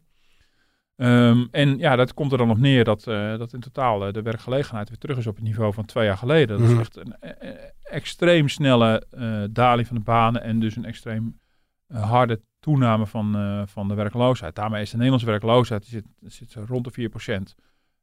[1.01, 4.13] Um, en ja, dat komt er dan op neer dat, uh, dat in totaal uh,
[4.13, 6.59] de werkgelegenheid weer terug is op het niveau van twee jaar geleden.
[6.59, 9.03] Dat is echt een e extreem snelle
[9.51, 11.39] daling van de banen en dus een extreem
[11.93, 14.55] harde toename van, van de werkloosheid.
[14.55, 17.09] Daarmee is de Nederlandse werkloosheid die zit, zit rond de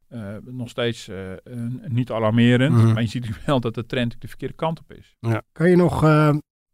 [0.09, 0.13] 4%.
[0.43, 1.09] nog steeds
[1.87, 2.93] niet alarmerend, mm.
[2.93, 5.15] maar je ziet wel dat de trend de verkeerde kant op is.
[5.19, 5.41] Ja.
[5.51, 6.01] Kan je nog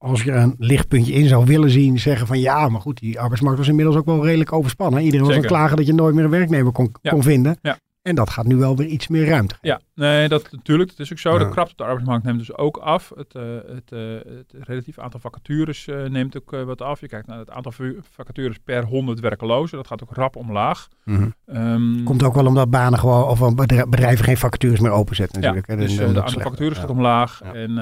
[0.04, 3.58] als je een lichtpuntje in zou willen zien, zeggen van ja, maar goed, die arbeidsmarkt
[3.58, 5.02] was inmiddels ook wel redelijk overspannen.
[5.02, 7.12] Iedereen was aan klagen dat je nooit meer een werknemer kon, ja.
[7.12, 7.58] kon vinden.
[7.62, 7.78] Ja.
[8.04, 10.90] En dat gaat nu wel weer iets meer ruimte Ja, nee, dat natuurlijk.
[10.90, 11.38] Het is ook zo.
[11.38, 13.12] De krapte op de arbeidsmarkt neemt dus ook af.
[13.16, 17.00] Het, uh, het, uh, het relatief aantal vacatures uh, neemt ook wat af.
[17.00, 17.74] Je kijkt naar het aantal
[18.12, 19.78] vacatures per 100 werklozen.
[19.78, 20.88] Dat gaat ook rap omlaag.
[21.04, 21.58] Mm -hmm.
[21.58, 23.56] um, Komt ook wel omdat banen gewoon of
[23.90, 25.70] bedrijven geen vacatures meer openzetten natuurlijk.
[25.70, 27.42] Ja, dus de aantal vacatures gaat omlaag.
[27.42, 27.76] En,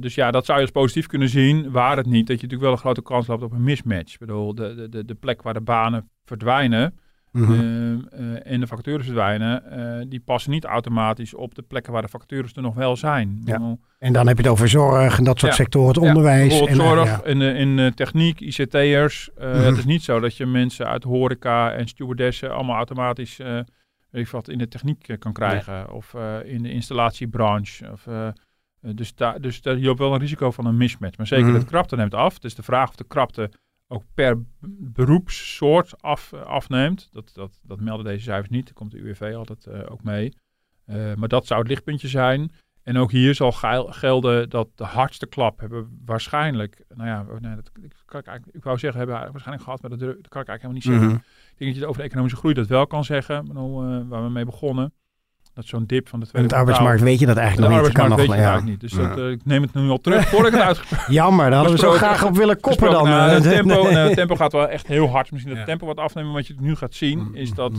[0.00, 1.70] dus ja, dat zou je als positief kunnen zien.
[1.70, 4.12] Waar het niet, dat je natuurlijk wel een grote kans loopt op een mismatch.
[4.12, 6.94] Ik bedoel, de, de, de plek waar de banen verdwijnen
[7.32, 8.08] Mm -hmm.
[8.14, 12.08] uh, en de vacatures verdwijnen, uh, die passen niet automatisch op de plekken waar de
[12.08, 13.40] vacatures er nog wel zijn.
[13.44, 13.76] Ja.
[13.98, 15.58] En dan heb je het over zorg en dat soort ja.
[15.58, 16.58] sectoren, het onderwijs.
[16.58, 19.30] Ja, en, zorg, in, in techniek, ICT'ers.
[19.38, 19.60] Mm -hmm.
[19.60, 23.40] Het is niet zo dat je mensen uit horeca en stewardessen allemaal automatisch
[24.10, 25.92] weet wat, in de techniek kan krijgen.
[25.92, 26.14] Of
[26.44, 27.90] in de installatiebranche.
[27.92, 28.06] Of,
[28.80, 31.16] dus, daar, dus daar, je loopt wel een risico van een mismatch.
[31.16, 31.60] Maar zeker mm -hmm.
[31.60, 32.38] het krapte neemt af.
[32.38, 33.50] Dus de vraag of de krapte
[33.92, 34.42] ook per
[34.78, 37.08] beroepssoort af, afneemt.
[37.12, 38.64] Dat, dat, dat melden deze cijfers niet.
[38.64, 40.34] Daar komt de UWV altijd uh, ook mee.
[40.86, 42.52] Uh, maar dat zou het lichtpuntje zijn.
[42.82, 43.52] En ook hier zal
[43.86, 48.62] gelden dat de hardste klap hebben waarschijnlijk, nou ja, nee, dat, ik, kan ik, ik
[48.62, 51.04] wou zeggen, hebben waarschijnlijk gehad, maar dat, dat kan ik eigenlijk helemaal niet zeggen.
[51.04, 51.24] Mm -hmm.
[51.50, 54.22] Ik denk dat je het over de economische groei dat wel kan zeggen, uh, waar
[54.22, 54.92] we mee begonnen.
[55.60, 57.94] Dat zo'n dip van de tweede De arbeidsmarkt weet je dat eigenlijk nog niet.
[57.94, 58.80] De arbeidsmarkt weet je eigenlijk niet.
[58.80, 59.08] Dus ja.
[59.08, 61.72] dat, uh, ik neem het nu al terug voordat ik het uitgesproken Jammer, daar hadden
[61.72, 63.04] we zo graag op willen koppen dan.
[63.04, 63.92] Nou, het, tempo, nee.
[63.92, 65.30] nou, het tempo gaat wel echt heel hard.
[65.30, 66.32] Misschien dat het tempo wat afnemen.
[66.32, 67.72] Wat je nu gaat zien mm, is dat...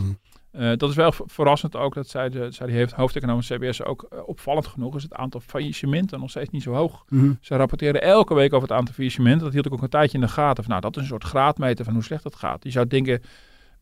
[0.58, 4.18] Uh, dat is wel verrassend ook, dat zei, de, zei die hoofdeconoom CBS ook uh,
[4.28, 7.04] opvallend genoeg, is het aantal faillissementen nog steeds niet zo hoog.
[7.08, 7.38] Mm -hmm.
[7.40, 9.44] Ze rapporteren elke week over het aantal faillissementen.
[9.44, 10.62] Dat hield ik ook een tijdje in de gaten.
[10.64, 12.64] Van, nou, dat is een soort graadmeter van hoe slecht het gaat.
[12.64, 13.22] Je zou denken,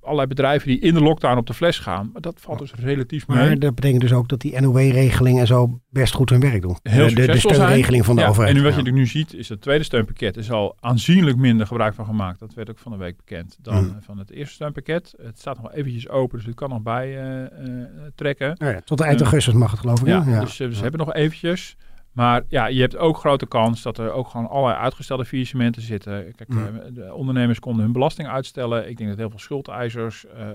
[0.01, 2.11] allerlei bedrijven die in de lockdown op de fles gaan.
[2.13, 3.39] Maar dat valt dus relatief mee.
[3.39, 6.77] Maar dat betekent dus ook dat die NOW-regeling en zo best goed hun werk doen.
[6.83, 8.57] Heel de, de steunregeling van de ja, overheid.
[8.57, 11.95] En nu wat je nu ziet is het tweede steunpakket is al aanzienlijk minder gebruik
[11.95, 12.39] van gemaakt.
[12.39, 13.97] Dat werd ook van de week bekend dan mm.
[14.01, 15.15] van het eerste steunpakket.
[15.23, 17.85] Het staat nog eventjes open, dus het kan nog bij uh, uh,
[18.15, 18.51] trekken.
[18.51, 20.07] Oh ja, tot eind augustus mag het geloof ik.
[20.07, 20.41] Ja, ja.
[20.41, 21.77] dus ze hebben nog eventjes.
[22.13, 26.35] Maar ja, je hebt ook grote kans dat er ook gewoon allerlei uitgestelde faillissementen zitten.
[26.35, 26.95] Kijk, mm.
[26.95, 28.89] de ondernemers konden hun belasting uitstellen.
[28.89, 30.49] Ik denk dat heel veel schuldeisers, uh,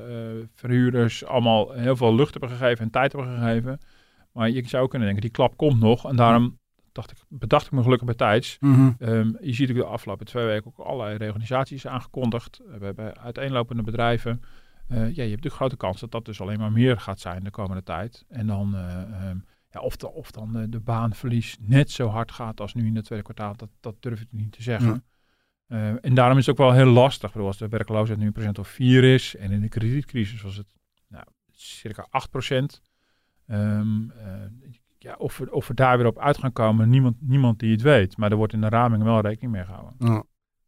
[0.55, 3.79] verhuurders allemaal heel veel lucht hebben gegeven en tijd hebben gegeven.
[4.31, 6.09] Maar je zou kunnen denken, die klap komt nog.
[6.09, 6.57] En daarom
[6.91, 8.57] dacht ik, bedacht ik me gelukkig bij tijds.
[8.59, 8.95] Mm -hmm.
[8.99, 12.61] um, je ziet ook de afgelopen twee weken ook allerlei reorganisaties aangekondigd.
[12.79, 14.41] We hebben uiteenlopende bedrijven.
[14.91, 17.43] Uh, ja, je hebt natuurlijk grote kans dat dat dus alleen maar meer gaat zijn
[17.43, 18.25] de komende tijd.
[18.29, 18.75] En dan...
[19.29, 22.85] Um, ja, of, de, of dan de, de, baanverlies net zo hard gaat als nu
[22.85, 25.03] in het tweede kwartaal, dat, dat durf ik niet te zeggen.
[25.67, 25.93] Ja.
[25.93, 27.31] Uh, en daarom is het ook wel heel lastig.
[27.31, 30.55] Bedoel, als de werkloosheid nu een procent of 4 is en in de kredietcrisis was
[30.55, 30.67] het
[31.07, 32.81] nou, circa 8 procent.
[33.47, 34.23] Um, uh,
[34.97, 37.81] ja, of, we, of we daar weer op uit gaan komen, niemand, niemand die het
[37.81, 38.17] weet.
[38.17, 39.93] Maar er wordt in de raming wel rekening mee gehouden.
[39.97, 40.23] Ja.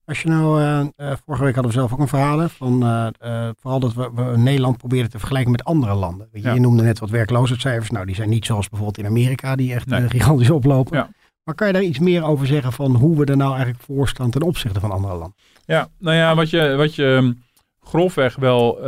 [0.07, 3.49] Als je nou, uh, vorige week hadden we zelf ook een verhaal van uh, uh,
[3.59, 6.27] vooral dat we, we, Nederland proberen te vergelijken met andere landen.
[6.31, 6.53] Je, ja.
[6.53, 7.89] je noemde net wat werkloosheidscijfers.
[7.89, 10.09] Nou, die zijn niet zoals bijvoorbeeld in Amerika, die echt nee.
[10.09, 10.97] gigantisch oplopen.
[10.97, 11.09] Ja.
[11.43, 14.07] Maar kan je daar iets meer over zeggen van hoe we er nou eigenlijk voor
[14.07, 15.35] staan ten opzichte van andere landen?
[15.65, 17.35] Ja, nou ja, wat je, wat je
[17.79, 18.81] grofweg wel,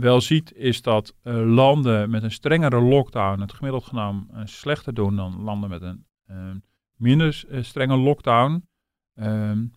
[0.00, 5.42] wel ziet, is dat landen met een strengere lockdown het gemiddeld genomen slechter doen dan
[5.42, 6.04] landen met een
[6.96, 8.64] minder strenge lockdown.
[9.14, 9.72] Um,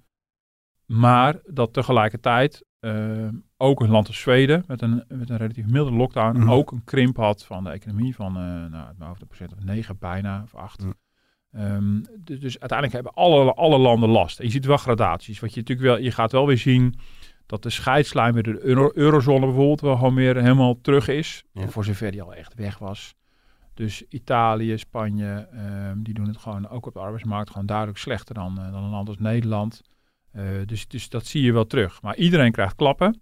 [0.90, 5.92] maar dat tegelijkertijd uh, ook een land als Zweden met een, met een relatief milde
[5.92, 6.52] lockdown mm.
[6.52, 10.42] ook een krimp had van de economie van uh, nou, de procent of negen bijna
[10.44, 10.84] of acht.
[10.84, 10.94] Mm.
[11.56, 14.40] Um, dus, dus, uiteindelijk hebben alle, alle landen last.
[14.40, 15.40] En je ziet wel gradaties.
[15.40, 17.00] Wat je natuurlijk wel, je gaat wel weer zien
[17.46, 21.44] dat de scheidslijn met de euro, eurozone bijvoorbeeld wel gewoon weer helemaal terug is.
[21.52, 21.68] Ja.
[21.68, 23.16] Voor zover die al echt weg was.
[23.74, 25.48] Dus Italië, Spanje,
[25.90, 28.84] um, die doen het gewoon ook op de arbeidsmarkt gewoon duidelijk slechter dan, uh, dan
[28.84, 29.82] een land als Nederland.
[30.36, 32.02] Uh, dus, dus dat zie je wel terug.
[32.02, 33.22] Maar iedereen krijgt klappen.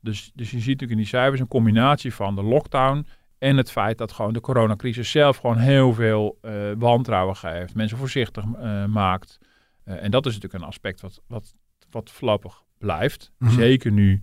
[0.00, 3.06] Dus, dus je ziet natuurlijk in die cijfers een combinatie van de lockdown
[3.38, 7.98] en het feit dat gewoon de coronacrisis zelf gewoon heel veel uh, wantrouwen geeft, mensen
[7.98, 9.38] voorzichtig uh, maakt.
[9.84, 11.54] en dat is natuurlijk een aspect wat, wat,
[11.90, 13.32] wat voorlopig blijft.
[13.38, 13.56] Mm -hmm.
[13.56, 14.22] Zeker nu,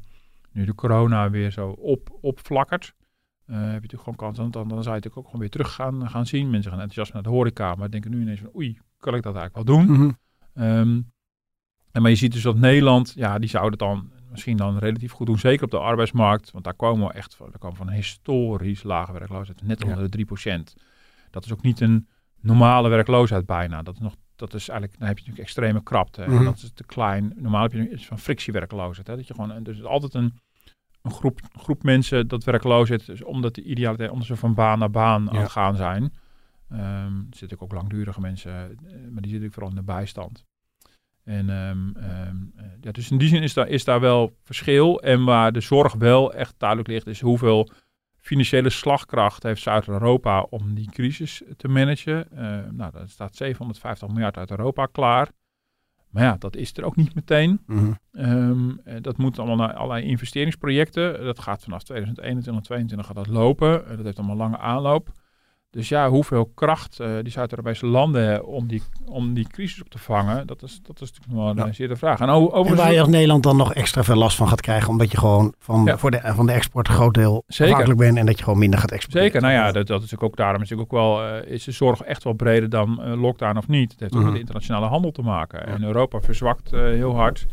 [0.52, 2.94] nu de corona weer zo op, opflakkert.
[3.46, 5.74] heb je natuurlijk gewoon kans, dan, dan, dan zou je natuurlijk ook gewoon weer terug
[5.74, 6.50] gaan, gaan zien.
[6.50, 9.36] Mensen gaan enthousiast naar de horeca, maar denken nu ineens van oei, kan ik dat
[9.36, 9.86] eigenlijk wel doen?
[9.86, 10.18] Mm
[10.54, 10.64] -hmm.
[10.64, 11.12] um,
[11.98, 15.12] en maar je ziet dus dat Nederland, ja, die zouden het dan misschien dan relatief
[15.12, 15.40] goed doen.
[15.40, 16.52] Zeker op de arbeidsmarkt.
[16.52, 19.62] Want daar komen we echt van, daar komen van een historisch lage werkloosheid.
[19.62, 20.74] Net onder de 3%.
[21.30, 22.08] Dat is ook niet een
[22.42, 23.84] normale werkloosheid bijna.
[23.84, 26.22] Dat is nog dat is eigenlijk, dan heb je natuurlijk extreme krapte.
[26.22, 26.38] Mm -hmm.
[26.38, 27.34] En dat is te klein.
[27.36, 29.08] Normaal heb je iets van frictiewerkloosheid.
[29.08, 29.16] Hè?
[29.16, 30.40] Dat je gewoon, dus altijd een,
[31.02, 34.80] een groep, groep mensen dat werkloos is, dus omdat de idealiteit, omdat ze van baan
[34.80, 35.40] naar baan ja.
[35.40, 36.04] aan gaan zijn.
[36.72, 38.78] Um, er zitten ook langdurige mensen,
[39.12, 40.46] maar die zitten vooral in de bijstand.
[41.28, 41.94] En um,
[42.28, 45.02] um, ja, dus in die zin is daar, is daar wel verschil.
[45.02, 47.70] En waar de zorg wel echt duidelijk ligt, is hoeveel
[48.18, 52.28] financiële slagkracht heeft Zuid-Europa om die crisis te managen.
[52.34, 52.40] Uh,
[52.72, 55.30] nou, er staat 750 miljard uit Europa klaar.
[56.10, 57.60] Maar ja, dat is er ook niet meteen.
[57.66, 57.92] Mhm.
[58.12, 61.24] Ehm, eh, dat moet allemaal naar allerlei investeringsprojecten.
[61.24, 63.98] Dat gaat vanaf 2021, 2022 gaat dat lopen.
[63.98, 65.10] dat heeft allemaal lange aanloop.
[65.78, 69.90] Dus ja, hoeveel kracht uh, die Zuid-Europese landen hebben om die, om die crisis op
[69.90, 71.74] te vangen, dat is, dat is natuurlijk wel een ja.
[71.74, 72.20] zeer de vraag.
[72.20, 74.90] En, over en waar je als Nederland dan nog extra veel last van gaat krijgen,
[74.90, 78.26] omdat je gewoon van, voor de, van de export een groot deel afhankelijk bent en
[78.26, 79.26] dat je gewoon minder gaat exporteren.
[79.26, 81.64] Zeker, nou ja, dat, dat is natuurlijk ook daarom is natuurlijk ook wel, uh, is
[81.64, 83.92] de zorg echt wel breder dan uh, lockdown of niet.
[83.92, 85.68] Het heeft ook met de internationale handel te maken.
[85.68, 87.46] En Europa verzwakt heel hard.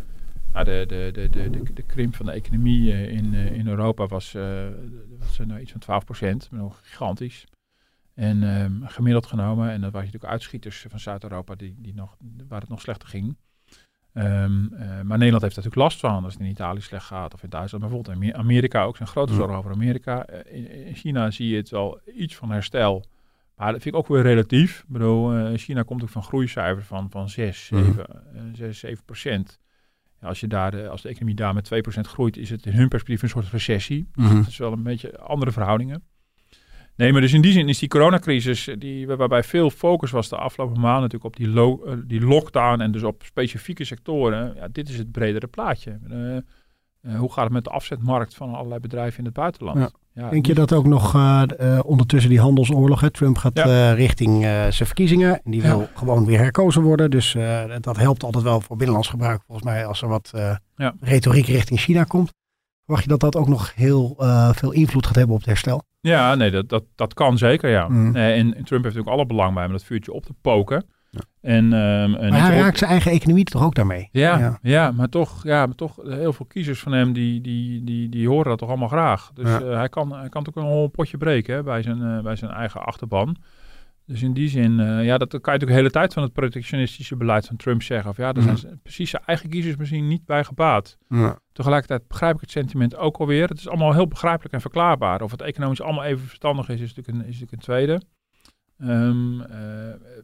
[0.53, 4.37] Nou, de, de, de, de, de, de krimp van de economie in, in Europa was,
[5.19, 7.45] was nou iets van 12 procent, nog gigantisch.
[8.15, 12.17] En um, gemiddeld genomen, en dat waren natuurlijk uitschieters van Zuid-Europa die, die nog,
[12.49, 13.37] waar het nog slechter ging.
[14.15, 17.35] Um, uh, maar Nederland heeft er natuurlijk last van als het in Italië slecht gaat
[17.35, 17.85] of in Duitsland.
[17.85, 20.27] Maar bijvoorbeeld in Amerika ook zijn grote zorgen over Amerika.
[20.31, 23.05] Uh, in, in, China zie je het wel iets van herstel.
[23.57, 24.79] Maar dat vind ik ook weer relatief.
[24.79, 28.07] Ik bedoel, uh, China komt ook van groeicijfers van, van 6, 7,
[28.53, 29.59] 6, 7 procent.
[30.21, 32.73] Als, je daar de, als de economie daar met 2 procent groeit, is het in
[32.73, 34.09] hun perspectief een soort recessie.
[34.13, 36.03] Dus dat is wel een beetje andere verhoudingen.
[36.97, 40.37] Nee, maar dus in die zin is die coronacrisis, die, waarbij veel focus was de
[40.37, 44.55] afgelopen maanden natuurlijk op die, lo, uh, die lockdown en dus op specifieke sectoren.
[44.57, 45.99] Ja, dit is het bredere plaatje.
[46.11, 46.37] Uh,
[47.03, 49.79] uh, hoe gaat het met de afzetmarkt van allerlei bedrijven in het buitenland?
[49.79, 49.91] Ja.
[50.23, 51.15] Ja, Denk je dat ook nog
[51.85, 53.11] ondertussen die handelsoorlog, hè?
[53.11, 53.93] Trump gaat ja.
[53.93, 57.11] richting zijn verkiezingen en die wil gewoon weer herkozen worden.
[57.11, 57.37] Dus
[57.81, 60.33] dat helpt altijd wel voor binnenlands gebruik volgens mij als er wat
[61.01, 62.33] retoriek richting China komt.
[62.85, 64.15] Verwacht je dat dat ook nog heel
[64.53, 65.83] veel invloed gaat hebben op het herstel?
[66.11, 67.89] Ja, nee, dat, dat, dat kan zeker, ja.
[67.89, 68.17] Mm.
[68.17, 70.85] en, en, Trump heeft natuurlijk alle belang bij om dat vuurtje op te poken.
[71.11, 71.21] Ja.
[71.41, 74.09] En, um, en maar hij raakt zijn eigen economie toch ook daarmee?
[74.13, 74.91] Ja, ja, ja.
[74.91, 78.49] maar, toch, ja maar toch heel veel kiezers van hem die, die, die, die horen
[78.49, 79.31] dat toch allemaal graag.
[79.35, 79.61] Dus ja.
[79.61, 82.51] uh, hij, kan, hij kan toch een potje breken hè, bij, zijn, uh, bij zijn
[82.51, 83.37] eigen achterban.
[84.07, 86.33] Dus in die zin, uh, ja, dat kan je natuurlijk de hele tijd van het
[86.33, 88.11] protectionistische beleid van Trump zeggen.
[88.11, 88.81] Of ja, daar zijn mm.
[88.83, 90.99] precies zijn eigen kiezers misschien niet bij gebaat.
[91.09, 91.39] Ja.
[91.53, 93.49] Tegelijkertijd begrijp ik het sentiment ook alweer.
[93.49, 95.23] Het is allemaal heel begrijpelijk en verklaarbaar.
[95.23, 98.01] Of het economisch allemaal even verstandig is, is natuurlijk een, is natuurlijk een tweede.
[98.79, 99.47] Um, uh,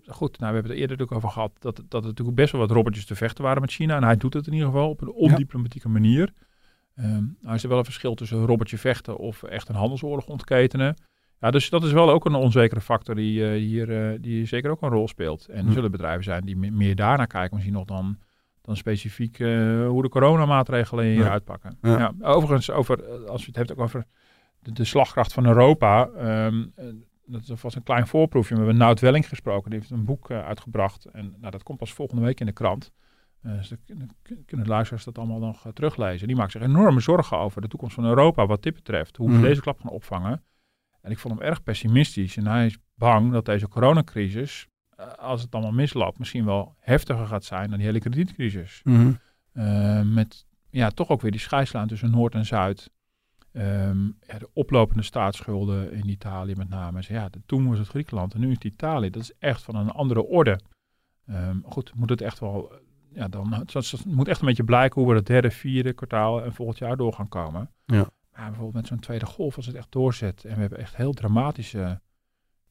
[0.06, 2.60] goed, nou, we hebben het eerder natuurlijk over gehad dat, dat er natuurlijk best wel
[2.60, 3.96] wat robbertjes te vechten waren met China.
[3.96, 6.32] En hij doet het in ieder geval op een ondiplomatieke manier.
[6.94, 10.96] Um, nou is er wel een verschil tussen robbertje vechten of echt een handelsoorlog ontketenen.
[11.40, 14.70] Ja, dus dat is wel ook een onzekere factor die uh, hier uh, die zeker
[14.70, 15.48] ook een rol speelt.
[15.48, 15.72] En er hm.
[15.72, 18.18] zullen bedrijven zijn die meer daarnaar kijken, misschien nog dan,
[18.62, 21.31] dan specifiek uh, hoe de coronamaatregelen hier ja.
[21.31, 21.79] uitpakken.
[21.83, 21.98] Ja.
[21.98, 22.14] ja.
[22.20, 24.07] overigens, over, als je het hebt ook over
[24.59, 26.09] de, de slagkracht van Europa,
[26.46, 26.72] um,
[27.26, 28.55] dat was een klein voorproefje.
[28.55, 31.05] We hebben Nout Welling gesproken, die heeft een boek uitgebracht.
[31.05, 32.92] En nou, dat komt pas volgende week in de krant.
[33.42, 34.11] dus dan
[34.46, 36.26] kunnen luisteraars dat allemaal nog teruglezen.
[36.26, 39.16] Die maakt zich enorme zorgen over de toekomst van Europa wat dit betreft.
[39.16, 39.42] Hoe we hm.
[39.42, 40.42] deze klap gaan opvangen.
[41.00, 42.36] En ik vond hem erg pessimistisch.
[42.36, 44.66] En hij is bang dat deze coronacrisis,
[45.00, 48.80] uh, als het allemaal misloopt, misschien wel heftiger gaat zijn dan die hele kredietcrisis.
[48.84, 49.18] Mm -hmm.
[49.52, 52.90] uh, met ja, toch ook weer die scheidslijn tussen Noord en Zuid.
[53.52, 57.02] Um, ja, de oplopende staatsschulden in Italië met name.
[57.08, 59.10] Ja, toen was het Griekenland en nu is het Italië.
[59.10, 60.60] Dat is echt van een andere orde.
[61.30, 62.72] Um, goed, moet het echt wel...
[63.14, 66.44] Ja, dan, het, het moet echt een beetje blijken hoe we het derde, vierde kwartaal
[66.44, 67.70] en volgend jaar door gaan komen.
[67.84, 68.08] Ja
[68.40, 71.12] ja, bijvoorbeeld met zo'n tweede golf, als het echt doorzet en we hebben echt heel
[71.12, 72.00] dramatische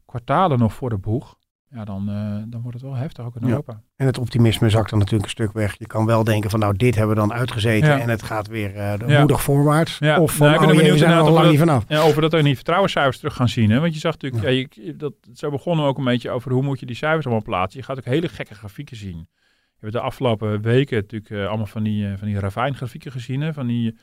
[0.06, 1.38] kwartalen nog voor de boeg,
[1.72, 3.48] ja, dan, uh, dan wordt het wel heftig ook in ja.
[3.48, 3.82] Europa.
[3.96, 5.76] En het optimisme zakt dan natuurlijk een stuk weg.
[5.78, 8.00] Je kan wel denken van nou, dit hebben we dan uitgezeten ja.
[8.00, 9.98] en het gaat weer uh, moedig voorwaarts.
[9.98, 10.20] Ja.
[10.20, 11.86] Of van, nou, ik ben oh, benieuwd we zijn er al lang niet vanaf.
[11.88, 13.70] Ja, over dat we die vertrouwenscijfers terug gaan zien.
[13.70, 13.80] Hè?
[13.80, 14.84] Want je zag natuurlijk, ja.
[14.84, 17.44] je, dat, zo begonnen we ook een beetje over hoe moet je die cijfers allemaal
[17.44, 17.80] plaatsen.
[17.80, 19.28] Je gaat ook hele gekke grafieken zien.
[19.30, 23.42] We hebben de afgelopen weken natuurlijk uh, allemaal van die, van die ravijn grafieken gezien.
[23.42, 23.54] Hè?
[23.54, 23.98] Van die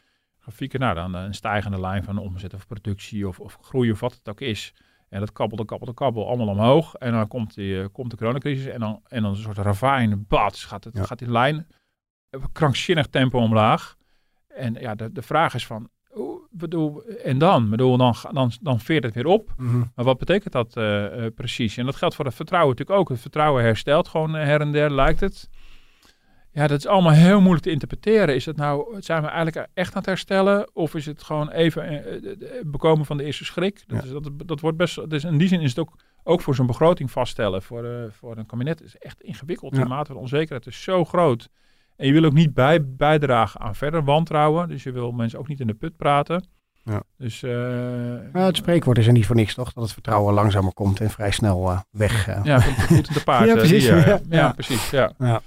[0.46, 4.14] grafieken, nou dan een stijgende lijn van omzet of productie of, of groei of wat
[4.14, 4.74] het ook is.
[5.08, 6.94] En dat kabbelde, kabbelde, kabbel allemaal omhoog.
[6.94, 10.24] En dan komt, die, uh, komt de coronacrisis en dan, en dan een soort ravijn,
[10.28, 11.04] bats, gaat, het, ja.
[11.04, 11.66] gaat die lijn
[12.52, 13.96] krankzinnig tempo omlaag.
[14.48, 15.88] En ja, de, de vraag is van,
[16.50, 17.70] bedoel, en dan?
[17.70, 19.52] Bedoel, dan, dan, dan veert het weer op.
[19.56, 19.92] Mm -hmm.
[19.94, 21.76] Maar wat betekent dat uh, uh, precies?
[21.76, 23.08] En dat geldt voor het vertrouwen natuurlijk ook.
[23.08, 25.48] Het vertrouwen herstelt gewoon her en der, lijkt het.
[26.56, 28.34] Ja, dat is allemaal heel moeilijk te interpreteren.
[28.34, 30.70] Is het nou, zijn we eigenlijk echt aan het herstellen?
[30.72, 32.32] Of is het gewoon even uh,
[32.66, 33.84] bekomen van de eerste schrik?
[33.86, 34.04] Dat, ja.
[34.04, 36.66] is, dat, dat wordt best, dus in die zin is het ook, ook voor zo'n
[36.66, 39.76] begroting vaststellen voor, uh, voor een kabinet is echt ingewikkeld.
[39.76, 39.82] Ja.
[39.82, 41.48] De mate van onzekerheid is zo groot.
[41.96, 44.68] En je wil ook niet bij, bijdragen aan verder wantrouwen.
[44.68, 46.46] Dus je wil mensen ook niet in de put praten.
[46.82, 47.02] Ja.
[47.18, 49.72] Dus, ja, het spreekwoord is er niet voor niks, toch?
[49.72, 52.44] Dat het vertrouwen langzamer komt en vrij snel weg.
[52.44, 53.46] Ja, komt goed in de paard.
[53.46, 53.86] ja, precies.
[53.86, 54.90] ja, ja, precies.
[54.90, 55.42] Ja.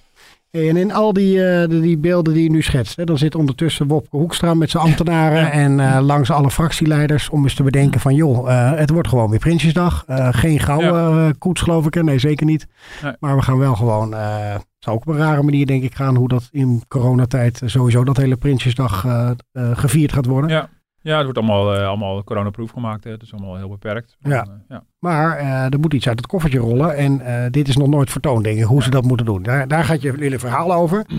[0.51, 3.17] Hey, en in al die, uh, die, die, beelden die je nu schetst, hè, dan
[3.17, 7.63] zit ondertussen Wopke Hoekstra met zijn ambtenaren en uh, langs alle fractieleiders om eens te
[7.63, 10.03] bedenken van joh, uh, het wordt gewoon weer Prinsjesdag.
[10.31, 11.33] geen gouden ja.
[11.37, 12.67] koets geloof ik, nee zeker niet.
[13.03, 13.13] Nee.
[13.19, 16.15] Maar we gaan wel gewoon, het zou ook op een rare manier denk ik gaan
[16.15, 19.05] hoe dat in coronatijd sowieso dat hele Prinsjesdag
[19.53, 20.49] gevierd gaat worden.
[20.49, 20.69] Ja.
[21.01, 23.03] Ja, het wordt allemaal, uh, allemaal coronaproof gemaakt.
[23.03, 23.11] Hè.
[23.11, 24.17] Het is allemaal heel beperkt.
[24.19, 24.45] Maar, ja.
[24.47, 24.83] Uh, ja.
[24.99, 26.95] maar uh, er moet iets uit het koffertje rollen.
[26.95, 28.83] En dit is nog nooit vertoond, denk ik, hoe ja.
[28.83, 29.43] ze dat moeten doen.
[29.43, 31.05] Daar, daar gaat je hele verhaal over.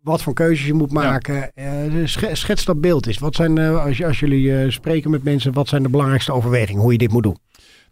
[0.00, 1.50] Wat voor keuzes je moet maken.
[1.54, 2.06] Ja.
[2.32, 3.18] schets dat beeld eens.
[3.18, 6.82] Wat zijn, als, als jullie spreken met mensen, wat zijn de belangrijkste overwegingen?
[6.82, 7.36] Hoe je dit moet doen?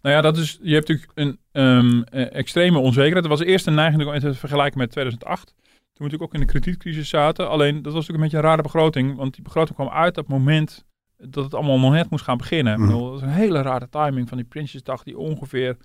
[0.00, 3.28] Nou ja, dat is, je hebt natuurlijk een um, extreme onzekerheid.
[3.28, 5.46] Dat was eerst een neiging om te vergelijken met 2008.
[5.46, 5.56] Toen
[5.92, 7.48] we natuurlijk ook in de kredietcrisis zaten.
[7.48, 9.16] Alleen, dat was natuurlijk een beetje een rare begroting.
[9.16, 10.84] Want die begroting kwam uit op het moment
[11.18, 12.80] dat het allemaal nog net moest gaan beginnen.
[12.80, 12.88] Mm.
[12.88, 15.76] dat is een hele rare timing van die Prinsjesdag die ongeveer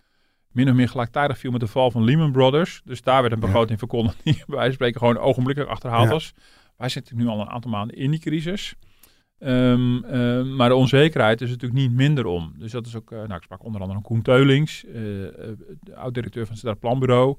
[0.52, 2.82] min of meer gelijktijdig viel met de val van Lehman Brothers.
[2.86, 3.78] Dus daar werd een begroting ja.
[3.78, 6.34] verkondigd die bij wijze van spreken gewoon ogenblikkelijk achterhaald was.
[6.78, 8.76] Wij zitten nu al een aantal maanden in die crisis.
[9.40, 12.54] Um, uh, maar de onzekerheid is natuurlijk niet minder om.
[12.58, 16.46] Dus dat is ook, uh, nou ik sprak onder andere Koen Teulings, uh, de oud-directeur
[16.46, 17.38] van het Planbureau.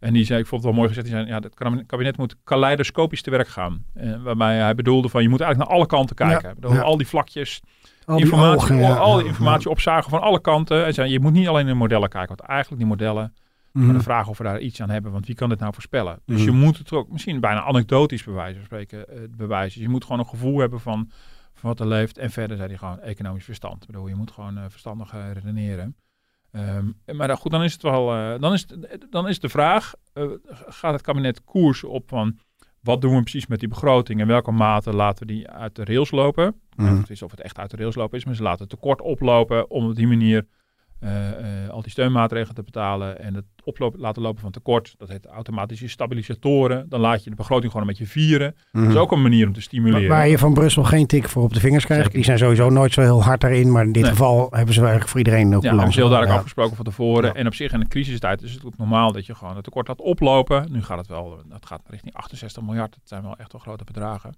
[0.00, 2.36] En die zei, ik vond het wel mooi gezegd, die zei, ja, het kabinet moet
[2.44, 3.84] kaleidoscopisch te werk gaan.
[3.94, 6.48] Uh, waarbij hij bedoelde van, je moet eigenlijk naar alle kanten kijken.
[6.48, 6.80] Ja, bedoel, ja.
[6.80, 7.62] Al die vlakjes,
[8.04, 10.86] al die informatie, ogen, ja, al die informatie opzagen van alle kanten.
[10.86, 13.34] En zei, je moet niet alleen in modellen kijken, want eigenlijk die modellen,
[13.72, 13.84] mm.
[13.84, 16.20] maar de vraag of we daar iets aan hebben, want wie kan dit nou voorspellen?
[16.26, 16.44] Dus mm.
[16.44, 19.80] je moet het ook misschien bijna anekdotisch bewijzen, spreken, uh, bewijzen.
[19.80, 21.10] Je moet gewoon een gevoel hebben van,
[21.54, 22.18] van wat er leeft.
[22.18, 23.82] En verder zei hij gewoon economisch verstand.
[23.82, 25.96] Ik bedoel, je moet gewoon uh, verstandig redeneren.
[26.52, 29.94] Um, maar goed, dan is het wel, uh, dan, is het, dan is de vraag,
[30.14, 30.30] uh,
[30.68, 32.38] gaat het kabinet koers op van
[32.80, 35.84] wat doen we precies met die begroting en welke mate laten we die uit de
[35.84, 36.60] rails lopen?
[36.76, 36.98] Mm.
[36.98, 39.00] het is of het echt uit de rails lopen is, maar ze laten het tekort
[39.00, 40.46] oplopen om op die manier
[41.04, 44.94] uh, al die steunmaatregelen te betalen en het oploop, laten lopen van tekort.
[44.98, 46.88] Dat heet automatische stabilisatoren.
[46.88, 48.56] Dan laat je de begroting gewoon een beetje vieren.
[48.72, 48.82] Mm.
[48.82, 50.08] Dat is ook een manier om te stimuleren.
[50.08, 52.02] Waar je van Brussel geen tik voor op de vingers krijgt.
[52.02, 52.16] Zeker.
[52.16, 53.72] Die zijn sowieso nooit zo heel hard daarin.
[53.72, 54.10] Maar in dit nee.
[54.10, 56.38] geval hebben ze eigenlijk voor iedereen ook ja, hebben ze heel duidelijk ja.
[56.38, 57.24] afgesproken van tevoren.
[57.24, 57.34] Ja.
[57.34, 59.88] En op zich in een crisistijd is het ook normaal dat je gewoon het tekort
[59.88, 60.66] laat oplopen.
[60.72, 62.90] Nu gaat het wel, dat gaat richting 68 miljard.
[62.90, 64.34] Dat zijn wel echt wel grote bedragen.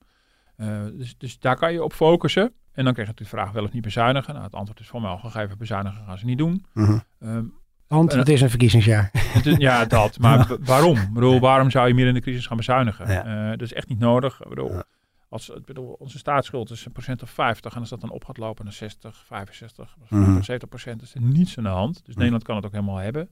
[0.56, 2.52] Uh, dus, dus daar kan je op focussen.
[2.72, 4.32] En dan krijg je natuurlijk de vraag wel of niet bezuinigen.
[4.32, 6.64] Nou, het antwoord is voor mij al gegeven, bezuinigen gaan ze niet doen.
[6.72, 7.02] Mm -hmm.
[7.28, 7.54] um,
[7.86, 9.10] Want het is een verkiezingsjaar.
[9.32, 10.18] Het is, ja, dat.
[10.18, 10.56] Maar ja.
[10.60, 10.96] waarom?
[10.96, 13.12] Ik bedoel, waarom zou je meer in de crisis gaan bezuinigen?
[13.12, 13.44] Ja.
[13.44, 14.40] Uh, dat is echt niet nodig.
[14.40, 14.82] Ik bedoel,
[15.28, 17.74] als, ik bedoel, onze staatsschuld is een procent of 50.
[17.74, 20.42] En als dat dan op gaat lopen naar 60, 65, mm -hmm.
[20.42, 21.94] 70 procent, is er niets aan de hand.
[21.94, 22.14] Dus mm -hmm.
[22.16, 23.28] Nederland kan het ook helemaal hebben.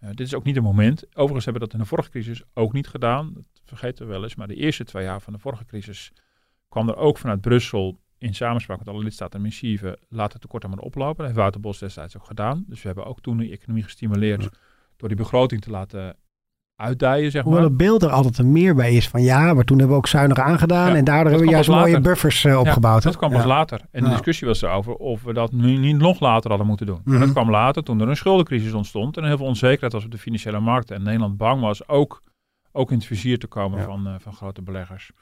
[0.00, 1.06] Uh, dit is ook niet het moment.
[1.08, 3.30] Overigens hebben we dat in de vorige crisis ook niet gedaan.
[3.34, 4.34] Dat vergeten we wel eens.
[4.34, 6.12] Maar de eerste twee jaar van de vorige crisis
[6.76, 10.78] kwam er ook vanuit Brussel in samenspraak met alle lidstaten missieve laat het tekort maar
[10.78, 11.16] oplopen.
[11.16, 12.64] Dat heeft Wouter Bos destijds ook gedaan.
[12.66, 14.48] Dus we hebben ook toen de economie gestimuleerd ja.
[14.96, 16.16] door die begroting te laten
[16.76, 17.68] uitdijen, zeg Hoewel maar.
[17.68, 20.08] het beeld er altijd een meer bij is van ja, maar toen hebben we ook
[20.08, 23.02] zuiniger aangedaan ja, en daardoor hebben we juist mooie buffers uh, opgebouwd.
[23.02, 23.80] Ja, dat kwam pas later.
[23.90, 27.00] En de discussie was erover of we dat nu niet nog later hadden moeten doen.
[27.04, 27.20] Mm -hmm.
[27.20, 30.18] Dat kwam later toen er een schuldencrisis ontstond en heel veel onzekerheid was op de
[30.18, 32.22] financiële markten en Nederland bang was ook,
[32.72, 35.12] ook in het vizier te komen van, uh, van grote beleggers.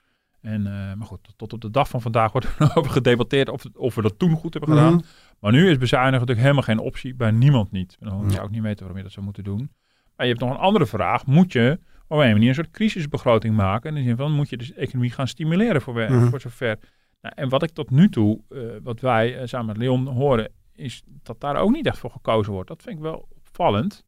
[0.45, 3.65] En, uh, maar goed, tot op de dag van vandaag wordt er over gedebatteerd of,
[3.75, 4.93] of we dat toen goed hebben gedaan.
[4.93, 5.09] Mm -hmm.
[5.41, 7.97] Maar nu is bezuinigen natuurlijk helemaal geen optie, bij niemand niet.
[8.01, 9.71] Dan zou ik niet weten waarom je dat zou moeten doen.
[10.17, 11.27] Maar je hebt nog een andere vraag.
[11.27, 13.91] Moet je op een manier een soort crisisbegroting maken?
[13.91, 16.29] In de zin van, moet je de dus economie gaan stimuleren voor, mm -hmm.
[16.29, 16.79] voor zover?
[17.21, 20.51] Nou, en wat ik tot nu toe, uh, wat wij uh, samen met Leon horen,
[20.73, 22.69] is dat daar ook niet echt voor gekozen wordt.
[22.69, 24.05] Dat vind ik wel opvallend.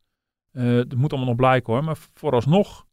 [0.53, 2.86] dat moet allemaal nog blijken hoor, maar vooralsnog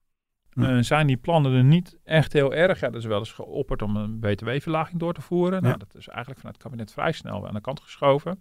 [0.55, 2.79] uh, zijn die plannen er niet echt heel erg.
[2.79, 5.61] Ja, er is wel eens geopperd om een btw-verlaging door te voeren.
[5.61, 5.67] Ja.
[5.67, 8.39] Nou, dat is eigenlijk vanuit het kabinet vrij snel aan de kant geschoven.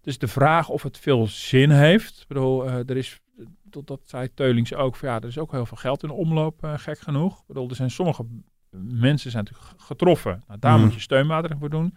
[0.00, 2.20] Dus de vraag of het veel zin heeft.
[2.20, 3.20] Ik bedoel, uh, er is,
[3.62, 6.72] dat zei Teulings ook, van, ja, er is ook heel veel geld in omloop, uh,
[6.76, 7.40] gek genoeg.
[7.40, 8.26] Ik bedoel, er zijn sommige
[8.80, 10.42] mensen zijn natuurlijk getroffen.
[10.46, 10.84] Nou, daar mm.
[10.84, 11.96] moet je steunmaatregelen voor doen.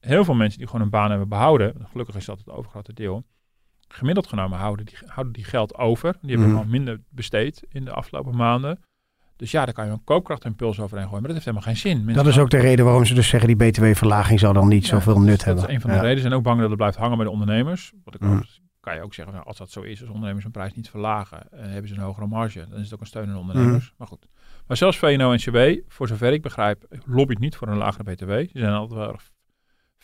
[0.00, 3.24] Heel veel mensen die gewoon een baan hebben behouden, gelukkig is dat het overgrote deel,
[3.94, 6.16] gemiddeld genomen houden die, houden die geld over.
[6.20, 6.56] Die hebben mm.
[6.56, 8.78] al minder besteed in de afgelopen maanden.
[9.36, 11.22] Dus ja, daar kan je een koopkrachtimpuls overheen gooien.
[11.22, 11.96] Maar dat heeft helemaal geen zin.
[12.04, 13.56] Mensen dat is ook de reden waarom ze dus zeggen...
[13.56, 15.62] die btw-verlaging zal dan niet ja, zoveel nut dat hebben.
[15.62, 16.02] Dat is een van de ja.
[16.02, 16.22] redenen.
[16.22, 17.92] Ze zijn ook bang dat het blijft hangen bij de ondernemers.
[18.04, 18.36] Wat ik mm.
[18.36, 18.44] ook,
[18.80, 20.00] kan je ook zeggen, nou, als dat zo is...
[20.00, 21.46] als ondernemers hun prijs niet verlagen...
[21.54, 22.66] Uh, hebben ze een hogere marge.
[22.68, 23.84] Dan is het ook een steun aan ondernemers.
[23.84, 23.94] Mm.
[23.96, 24.26] Maar goed.
[24.66, 26.84] Maar zelfs VNO-NCW, voor zover ik begrijp...
[27.06, 28.30] lobbyt niet voor een lagere btw.
[28.30, 29.08] Ze zijn altijd wel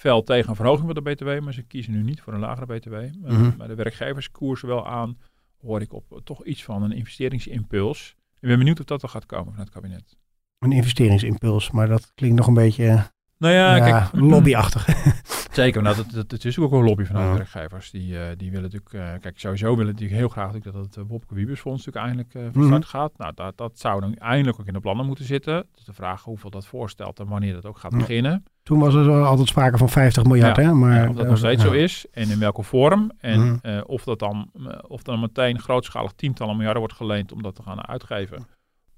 [0.00, 2.78] fel tegen een verhoging van de BTW, maar ze kiezen nu niet voor een lagere
[2.78, 2.94] BTW.
[2.94, 3.54] Mm -hmm.
[3.58, 5.18] Maar de werkgevers koersen wel aan,
[5.60, 8.14] hoor ik op toch iets van een investeringsimpuls.
[8.40, 10.18] Ik ben benieuwd of dat er gaat komen van het kabinet.
[10.58, 14.86] Een investeringsimpuls, maar dat klinkt nog een beetje nou ja, ja, kijk, lobbyachtig.
[15.60, 17.90] Het Zeker, nou, dat, dat, is ook een lobby van de werkgevers.
[17.90, 21.04] Die, uh, die willen natuurlijk, uh, kijk, sowieso willen natuurlijk heel graag dat het uh,
[21.08, 23.18] Wopke Wiebesfonds natuurlijk eindelijk van start gaat.
[23.18, 25.66] Nou, dat, dat zou dan eindelijk ook in de plannen moeten zitten.
[25.74, 28.44] Dus de vraag hoeveel dat voorstelt en wanneer dat ook gaat beginnen.
[28.62, 30.74] Toen was er altijd sprake van 50 miljard, ja, hè?
[30.74, 33.10] Maar, of dat nog steeds zo is en in welke vorm.
[33.18, 34.50] En of dat dan,
[34.86, 38.46] of dan meteen grootschalig tientallen miljarden wordt geleend om dat te gaan uitgeven.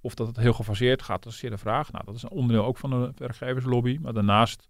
[0.00, 1.92] Of dat het heel gefaseerd gaat, dat is zeer de vraag.
[1.92, 3.98] Nou, dat is een onderdeel ook van de werkgeverslobby.
[4.00, 4.66] Maar daarnaast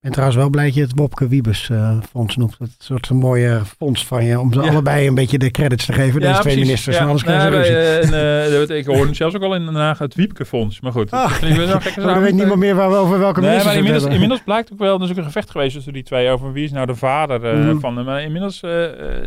[0.00, 2.58] ben trouwens wel blij dat je het Wopke Wiebes uh, fonds noemt.
[2.58, 5.92] Dat soort een mooie fonds van je, om ze allebei een beetje de credits te
[5.92, 6.96] geven, deze twee ministers.
[6.96, 7.06] Ja.
[7.06, 10.44] Alles ja, wij, uh, uh, ik hoorde zelfs ook al in Den Haag het Wiebke
[10.44, 10.80] fonds.
[10.80, 14.12] Maar goed, ah, ik weet niemand meer waar we over welke nee, ministers maar inmiddels,
[14.12, 16.64] inmiddels blijkt ook wel, er is ook een gevecht geweest tussen die twee over wie
[16.64, 17.80] is nou de vader mm.
[17.80, 18.04] van.
[18.04, 18.62] Maar inmiddels,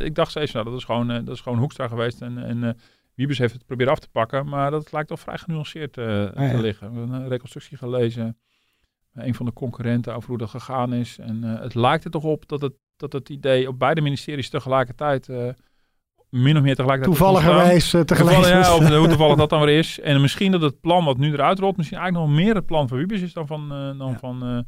[0.03, 2.38] ik dacht steeds, nou dat is gewoon, dat is gewoon Hoekstra geweest en...
[2.38, 2.78] en
[3.15, 6.57] Wiebes heeft het proberen af te pakken, maar dat lijkt toch vrij genuanceerd ah, te
[6.61, 6.93] liggen.
[6.93, 8.38] We hebben een reconstructie gelezen
[9.14, 11.18] een van de concurrenten over hoe dat gegaan is.
[11.20, 14.49] En uh, het lijkt er toch op dat het, dat het idee op beide ministeries
[14.49, 15.38] tegelijkertijd, uh,
[16.30, 17.18] min of meer tegelijkertijd...
[17.18, 18.66] Toevalligerwijs uh, tegelijkertijd.
[18.66, 19.99] ja, hoe toevallig dat dan weer is.
[19.99, 22.88] En misschien dat het plan wat nu eruit rolt, misschien eigenlijk nog meer het plan
[22.88, 24.18] van Wiebes is dan van, dan ja.
[24.18, 24.66] van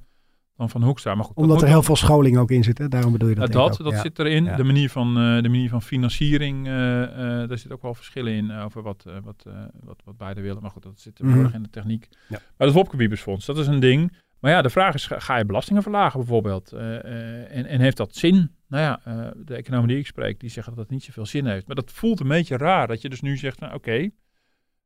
[0.56, 1.16] dan van Hoekstra.
[1.16, 2.88] Maar goed, Omdat er heel veel scholing ook in zit, hè?
[2.88, 3.52] daarom bedoel je dat.
[3.52, 4.44] dat dat zit erin.
[4.44, 8.52] De, manier van, uh, de manier van financiering, uh, daar zit ook wel verschillen in
[8.52, 9.46] over wat, wat,
[9.84, 10.62] wat, wat beide willen.
[10.62, 11.50] Maar goed, dat zit mm -hmm.
[11.54, 12.08] in de techniek.
[12.30, 12.40] Ja.
[12.58, 13.08] Maar het Wopke
[13.46, 14.12] dat is een ding.
[14.44, 16.74] Maar ja, de vraag is, ga je belastingen verlagen bijvoorbeeld?
[16.74, 18.56] Uh, uh, en, en, heeft dat zin?
[18.68, 21.46] Nou ja, uh, de economen die ik spreek, die zeggen dat dat niet zoveel zin
[21.46, 21.68] heeft.
[21.68, 24.10] Maar dat voelt een beetje raar, dat je dus nu zegt, nou, oké,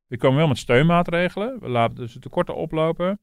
[0.08, 1.60] we komen wel met steunmaatregelen.
[1.60, 3.20] We laten dus de tekorten oplopen.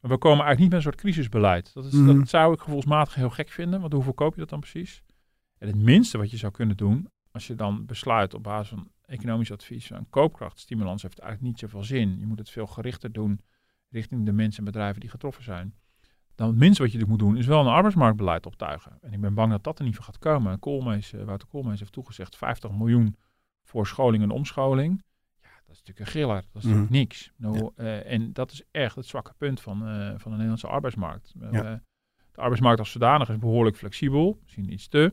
[0.00, 1.74] Maar we komen eigenlijk niet met een soort crisisbeleid.
[1.74, 2.18] Dat, is, mm.
[2.18, 5.02] dat zou ik gevoelsmatig heel gek vinden, want hoe voorkoop je dat dan precies?
[5.58, 8.88] En het minste wat je zou kunnen doen, als je dan besluit op basis van
[9.06, 12.18] economisch advies, een koopkrachtstimulans heeft eigenlijk niet zoveel zin.
[12.18, 13.40] Je moet het veel gerichter doen
[13.92, 15.74] richting de mensen en bedrijven die getroffen zijn.
[16.34, 18.98] Dan het minste wat je moet doen is wel een arbeidsmarktbeleid optuigen.
[19.00, 20.58] En ik ben bang dat dat er niet van gaat komen.
[20.58, 23.16] Koolmees, uh, Wouter Koolmees heeft toegezegd 50 miljoen
[23.62, 25.02] voor scholing en omscholing.
[25.40, 26.42] Ja, dat is natuurlijk een giller.
[26.52, 26.98] Dat is natuurlijk mhm.
[26.98, 27.32] niks.
[27.36, 31.34] Nou, uh, en dat is echt het zwakke punt van, uh, van de Nederlandse arbeidsmarkt.
[32.32, 34.38] de arbeidsmarkt als zodanig is behoorlijk flexibel.
[34.42, 35.12] Misschien iets te.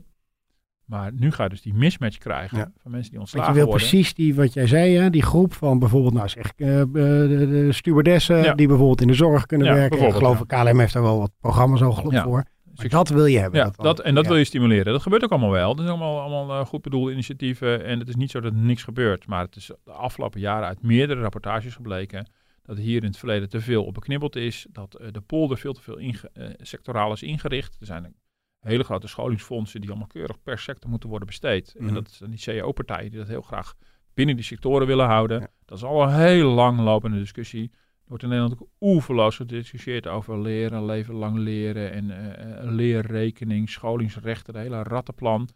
[0.89, 3.65] Maar nu ga je dus die mismatch krijgen van mensen die ontslagen worden.
[3.65, 6.53] Je wil precies die, wat jij zei, hè, die groep van bijvoorbeeld, nou zeg ik,
[6.57, 10.07] uh, de, de, stewardessen die bijvoorbeeld in de zorg kunnen werken.
[10.07, 12.43] Ik geloof, KLM heeft daar wel wat programma's al voor.
[12.73, 13.59] Dus dat wil je hebben.
[13.59, 14.93] Ja, dat, en dat wil je stimuleren.
[14.93, 15.75] Dat gebeurt ook allemaal wel.
[15.75, 17.85] Dat is allemaal, allemaal uh, goed bedoelde initiatieven.
[17.85, 19.27] En het is niet zo dat er niks gebeurt.
[19.27, 22.29] Maar het is de afgelopen jaren uit meerdere rapportages gebleken
[22.63, 24.67] dat hier in het verleden te veel op beknibbeld is.
[24.71, 27.77] Dat uh, de polder veel te veel inge, sectoraal is ingericht.
[27.79, 28.15] Er zijn
[28.59, 31.75] hele grote scholingsfondsen die allemaal keurig per sector moeten worden besteed.
[31.77, 31.93] En mhm.
[31.93, 33.75] dat zijn die CAO-partijen die dat heel graag
[34.13, 35.49] binnen die sectoren willen houden.
[35.65, 37.71] Dat is al een heel langlopende discussie.
[37.73, 43.69] Er wordt in Nederland ook oeverloos gediscussieerd over leren, leven lang leren en uh, leerrekening,
[43.69, 45.49] scholingsrechten, het hele rattenplan.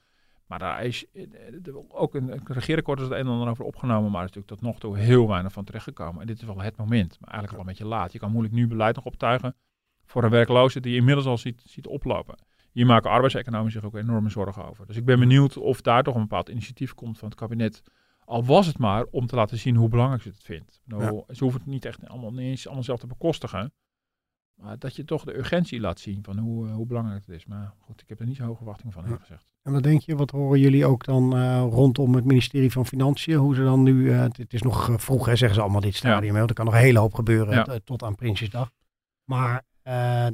[0.45, 1.25] Maar daar is uh,
[1.87, 4.61] ook een, een regeerakkoord is het een en ander over opgenomen, maar er is natuurlijk
[4.61, 6.21] tot nog toe heel weinig van terechtgekomen.
[6.21, 8.11] En dit is wel het moment, maar eigenlijk wel een beetje laat.
[8.11, 9.55] Je kan moeilijk nu beleid nog optuigen
[10.05, 12.35] voor een werkloze die je inmiddels al ziet, ziet oplopen
[12.73, 14.85] hier maken arbeidseconomen zich ook enorme zorgen over.
[14.85, 17.81] Dus ik ben benieuwd of daar toch een bepaald initiatief komt van het kabinet.
[18.25, 20.81] Al was het maar om te laten zien hoe belangrijk ze het vindt.
[20.85, 23.73] Nou, Ze hoeven het niet echt allemaal, niet eens allemaal zelf te bekostigen.
[24.53, 27.45] Maar dat je toch de urgentie laat zien van hoe, hoe belangrijk het is.
[27.45, 29.17] Maar goed, ik heb er niet zo hoge verwachtingen van, ja.
[29.17, 29.45] gezegd.
[29.61, 33.35] En wat denk je, wat horen jullie ook dan uh, rondom het ministerie van Financiën?
[33.35, 36.35] Hoe ze dan nu, uh, het is nog vroeg hè, zeggen ze allemaal dit stadium.
[36.35, 36.41] Ja.
[36.41, 38.71] Er kan nog een hele hoop gebeuren tot aan Prinsjesdag.
[39.23, 40.27] Maar uh,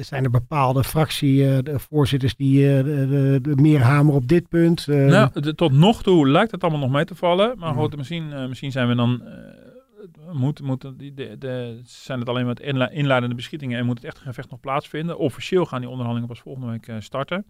[0.00, 4.86] zijn er bepaalde fractievoorzitters uh, die uh, meer hameren op dit punt?
[4.86, 7.58] Nou, de, tot nog toe lijkt het allemaal nog mee te vallen.
[7.58, 9.22] Maar goed, misschien, misschien zijn we dan.
[10.32, 14.18] moet, moet, die, de, de, zijn het alleen maar inleidende beschietingen en moet het echt
[14.18, 15.18] gevecht nog plaatsvinden?
[15.18, 17.46] Officieel gaan die onderhandelingen pas volgende week starten.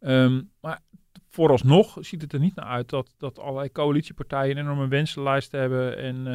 [0.00, 0.80] Um, maar
[1.28, 5.98] vooralsnog ziet het er niet naar uit dat, dat allerlei coalitiepartijen een enorme wensenlijst hebben
[5.98, 6.26] en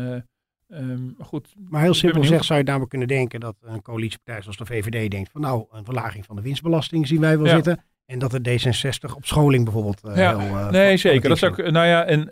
[0.73, 4.57] Um, goed, maar heel simpel gezegd zou je namelijk kunnen denken dat een coalitiepartij zoals
[4.57, 7.83] de VVD denkt van nou, een verlaging van de winstbelasting zien wij wel zitten.
[8.05, 10.37] En dat de D66 op scholing bijvoorbeeld uh, ja.
[10.37, 11.29] heel, uh, Nee, zeker.
[11.29, 12.29] Dat is ook, nou ja, en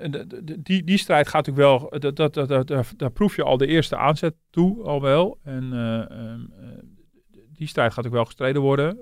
[0.58, 3.68] die, die strijd gaat natuurlijk wel, dat, dat, dat, dat, daar proef je al de
[3.68, 5.40] eerste aanzet toe al wel.
[5.44, 6.54] En uh, um,
[7.54, 8.98] die strijd gaat ook wel gestreden worden.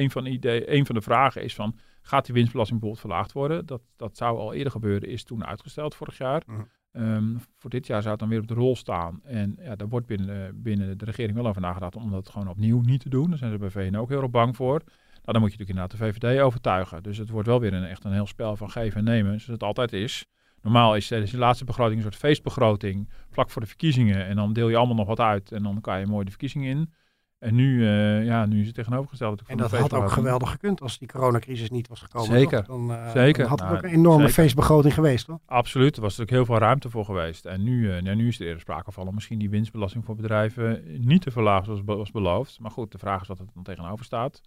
[0.00, 3.32] een, van de idee, een van de vragen is van, gaat die winstbelasting bijvoorbeeld verlaagd
[3.32, 3.66] worden?
[3.66, 6.42] Dat, dat zou al eerder gebeuren, is toen uitgesteld vorig jaar.
[6.46, 6.56] -huh.
[6.98, 9.20] Um, voor dit jaar zou het dan weer op de rol staan.
[9.24, 12.80] En ja, daar wordt binnen, binnen de regering wel over nagedacht om dat gewoon opnieuw
[12.80, 13.28] niet te doen.
[13.28, 14.78] Daar zijn ze bij VN ook heel erg bang voor.
[14.78, 17.02] Nou, dan moet je natuurlijk inderdaad de VVD overtuigen.
[17.02, 19.46] Dus het wordt wel weer een, echt een heel spel van geven en nemen, zoals
[19.46, 20.26] het altijd is.
[20.62, 24.26] Normaal is de laatste begroting een soort feestbegroting, vlak voor de verkiezingen.
[24.26, 26.70] En dan deel je allemaal nog wat uit en dan kan je mooi de verkiezingen
[26.70, 26.92] in.
[27.38, 29.42] En nu, uh, ja, nu is het tegenovergesteld.
[29.46, 32.38] En dat had ook geweldig gekund als die coronacrisis niet was gekomen.
[32.38, 33.42] Zeker, dan, uh, zeker.
[33.42, 35.38] Dan had het ook een enorme feestbegroting geweest, toch?
[35.46, 37.44] Absoluut, er was natuurlijk heel veel ruimte voor geweest.
[37.44, 40.82] En nu, uh, nu is er eerder sprake van om misschien die winstbelasting voor bedrijven
[41.06, 42.60] niet te verlagen zoals was beloofd.
[42.60, 44.42] Maar goed, de vraag is wat er dan tegenover staat.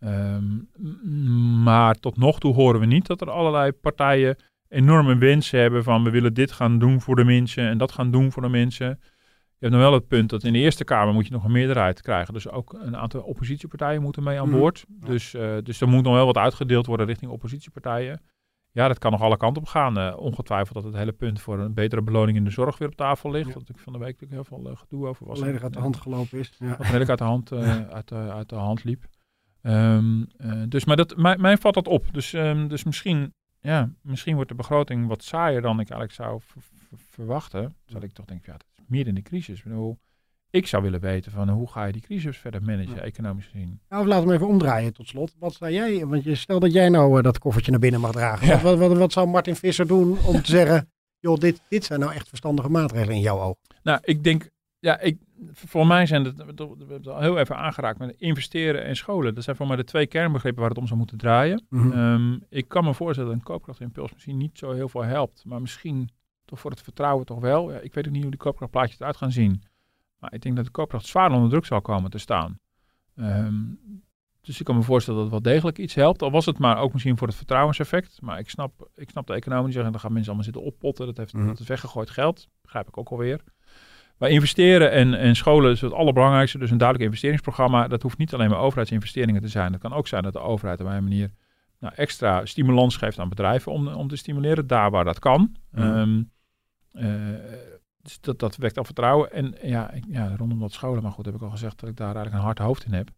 [0.00, 0.68] Um,
[1.62, 4.36] maar tot nog toe horen we niet dat er allerlei partijen
[4.68, 8.10] enorme wensen hebben van we willen dit gaan doen voor de mensen en dat gaan
[8.10, 9.00] doen voor de mensen.
[9.64, 11.52] Je hebt dan wel het punt dat in de Eerste Kamer moet je nog een
[11.52, 12.34] meerderheid krijgen.
[12.34, 14.58] Dus ook een aantal oppositiepartijen moeten mee aan mhm.
[14.58, 14.84] boord.
[14.88, 18.22] Dus, uh, dus er moet nog wel wat uitgedeeld worden richting oppositiepartijen.
[18.70, 19.98] Ja, dat kan nog alle kanten op gaan.
[19.98, 22.96] Uh, ongetwijfeld dat het hele punt voor een betere beloning in de zorg weer op
[22.96, 23.48] tafel ligt.
[23.48, 23.54] Ja.
[23.54, 25.38] Dat ik van de week natuurlijk heel veel uh, gedoe over was.
[25.38, 26.52] Volledig uit de hand gelopen is.
[26.58, 26.68] Ja.
[26.68, 27.52] Wat redelijk uit de hand,
[27.98, 29.04] uit, uit, de hand liep.
[29.62, 30.28] Um,
[30.68, 32.06] dus, maar dat, mij, mij valt dat op.
[32.12, 33.32] Dus, um, dus misschien
[33.64, 36.40] ja, misschien wordt de begroting wat saaier dan ik eigenlijk zou
[37.10, 37.76] verwachten.
[37.84, 38.56] Terwijl ik toch denk, ja,
[38.88, 39.58] meer in de crisis.
[39.58, 39.98] Ik, bedoel,
[40.54, 43.80] ik zou willen weten van hoe ga je die crisis verder managen, economisch gezien.
[43.88, 45.34] Nou, laten we even omdraaien tot slot.
[45.38, 48.12] Wat zou jij, want je stel dat jij nou uh, dat koffertje naar binnen mag
[48.12, 48.48] dragen.
[48.48, 50.90] Wat, wat, wat, wat, zou Martin Visser doen om te zeggen,
[51.24, 53.56] joh, dit, dit zijn nou echt verstandige maatregelen in jouw oog?
[53.82, 55.18] Nou, ik denk, ja, ik,
[55.52, 59.34] voor mij zijn het, we hebben het al heel even aangeraakt met investeren en scholen.
[59.34, 61.66] Dat zijn voor mij de twee kernbegrippen waar het om zou moeten draaien.
[61.68, 62.44] Mm -hmm.
[62.48, 66.10] ik kan me voorstellen dat een koopkrachtimpuls misschien niet zo heel veel helpt, maar misschien
[66.44, 67.72] toch voor het vertrouwen toch wel.
[67.72, 69.62] Ja, ik weet ook niet hoe die koopkrachtplaatjes eruit gaan zien.
[70.18, 72.58] Maar ik denk dat de koopkracht zwaar onder druk zal komen te staan.
[73.16, 73.78] Um,
[74.44, 76.22] dus ik kan me voorstellen dat het wel degelijk iets helpt.
[76.22, 78.18] Al was het maar ook misschien voor het vertrouwenseffect.
[78.20, 81.06] Maar ik snap, ik snap de economie zeggen, dan gaan mensen allemaal zitten oppotten.
[81.06, 81.48] Dat heeft mm -hmm.
[81.48, 82.48] dat is weggegooid geld.
[82.62, 83.40] Begrijp ik ook alweer.
[84.18, 86.58] Maar investeren en, en scholen is het allerbelangrijkste.
[86.58, 87.88] Dus een duidelijk investeringsprogramma.
[87.88, 89.72] Dat hoeft niet alleen maar overheidsinvesteringen te zijn.
[89.72, 91.30] Het kan ook zijn dat de overheid op een manier
[91.78, 94.66] nou, extra stimulans geeft aan bedrijven om, om te stimuleren.
[94.66, 95.56] Daar waar dat kan.
[95.70, 96.32] Mm.
[98.02, 99.32] Dus dat, dat wekt al vertrouwen.
[99.32, 101.02] En ja, ik, ja, rondom dat scholen.
[101.02, 103.10] Maar goed, heb ik al gezegd dat ik daar eigenlijk een hard hoofd in heb.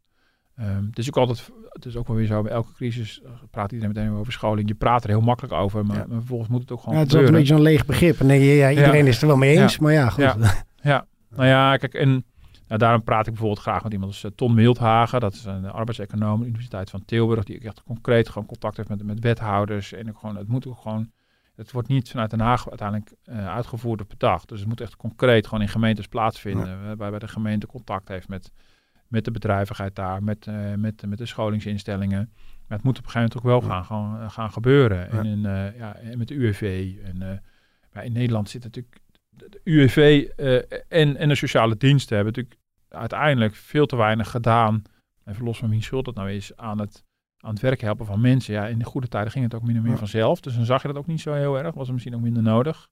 [0.61, 3.73] Um, dus ik altijd, het is ook wel weer zo, bij elke crisis eh, praat
[3.73, 4.69] iedereen meteen over scholing.
[4.69, 7.15] Je praat er heel makkelijk over, maar, maar vervolgens moet het ook gewoon ja, Het
[7.15, 8.21] is een beetje zo'n leeg begrip.
[8.21, 9.09] En ja, iedereen ja.
[9.09, 10.35] is het er wel mee eens, maar ja, goed.
[10.83, 12.25] Ja, nou ja, kijk, en
[12.67, 15.21] nou, daarom praat ik bijvoorbeeld graag met iemand als uh, Ton Wildhagen.
[15.21, 17.45] Dat is een arbeidseconoom aan de Universiteit van Tilburg.
[17.45, 19.93] Die echt concreet gewoon contact heeft met, met wethouders.
[19.93, 21.11] En ook gewoon, het moet ook gewoon...
[21.57, 24.45] Het wordt niet vanuit Den Haag uiteindelijk uh, uitgevoerd op dag.
[24.45, 26.69] Dus het moet echt concreet gewoon in gemeentes plaatsvinden.
[26.69, 26.85] Ja.
[26.87, 28.53] Waarbij bij de gemeente contact heeft met,
[29.09, 30.23] met de bedrijvigheid daar.
[30.23, 32.33] Met, uh, met, met de scholingsinstellingen.
[32.67, 34.99] Maar het moet op een gegeven moment ook wel gaan, gaan, gaan gebeuren.
[34.99, 35.19] Ja.
[35.19, 35.41] En, in,
[35.77, 36.95] ja, met de UWV.
[37.05, 37.43] En,
[38.05, 39.01] in Nederland zit natuurlijk
[39.31, 40.29] de UWV
[40.89, 44.83] en, en de sociale diensten hebben natuurlijk uiteindelijk veel te weinig gedaan.
[45.25, 47.05] Even los van wie schuld dat nou is, aan het,
[47.47, 48.55] aan het werk helpen van mensen.
[48.55, 49.99] Ja, in de goede tijden ging het ook min of meer ja.
[49.99, 50.41] vanzelf.
[50.41, 51.75] Dus dan zag je dat ook niet zo heel erg.
[51.75, 52.89] Was er misschien ook minder nodig.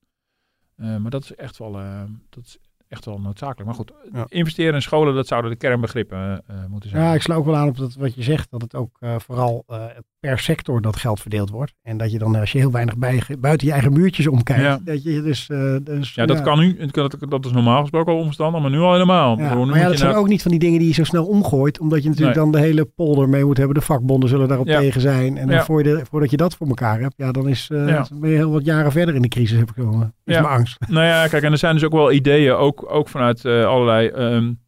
[0.76, 2.58] Uh, maar dat is echt wel, uh, dat is
[2.88, 3.64] echt wel noodzakelijk.
[3.64, 4.24] Maar goed, ja.
[4.28, 7.02] investeren in scholen, dat zouden de kernbegrippen uh, moeten zijn.
[7.02, 9.14] Ja, ik sla ook wel aan op dat, wat je zegt, dat het ook uh,
[9.18, 9.84] vooral uh,
[10.20, 11.74] per sector dat geld verdeeld wordt.
[11.82, 14.78] En dat je dan, als je heel weinig bij, buiten je eigen muurtjes omkijkt, ja.
[14.84, 15.46] dat je dus...
[15.82, 18.92] dus ja, dat kan nu, dat, dat is normaal gesproken al omstandig, maar nu al
[18.92, 19.38] helemaal.
[19.38, 21.80] Ja, maar ja, dat zijn ook niet van die dingen die je zo snel omgooit,
[21.80, 22.44] omdat je natuurlijk nee.
[22.44, 23.74] dan de hele polder mee moet hebben.
[23.74, 24.78] De vakbonden zullen daarop ja.
[24.78, 25.36] tegen zijn.
[25.36, 28.30] En dan voor je de, voordat je dat voor elkaar hebt, ja, dan is, ben
[28.30, 30.76] je heel wat jaren verder in de crisis, heb ik wel, is mijn angst.
[30.88, 34.60] Nou ja, kijk, en er zijn dus ook wel ideeën, ook, ook vanuit allerlei um,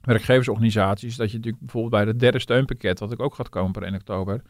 [0.00, 1.16] werkgeversorganisaties.
[1.16, 3.94] Dat je natuurlijk bijvoorbeeld bij het derde steunpakket, wat ik ook gaat komen per 1
[3.94, 4.42] oktober,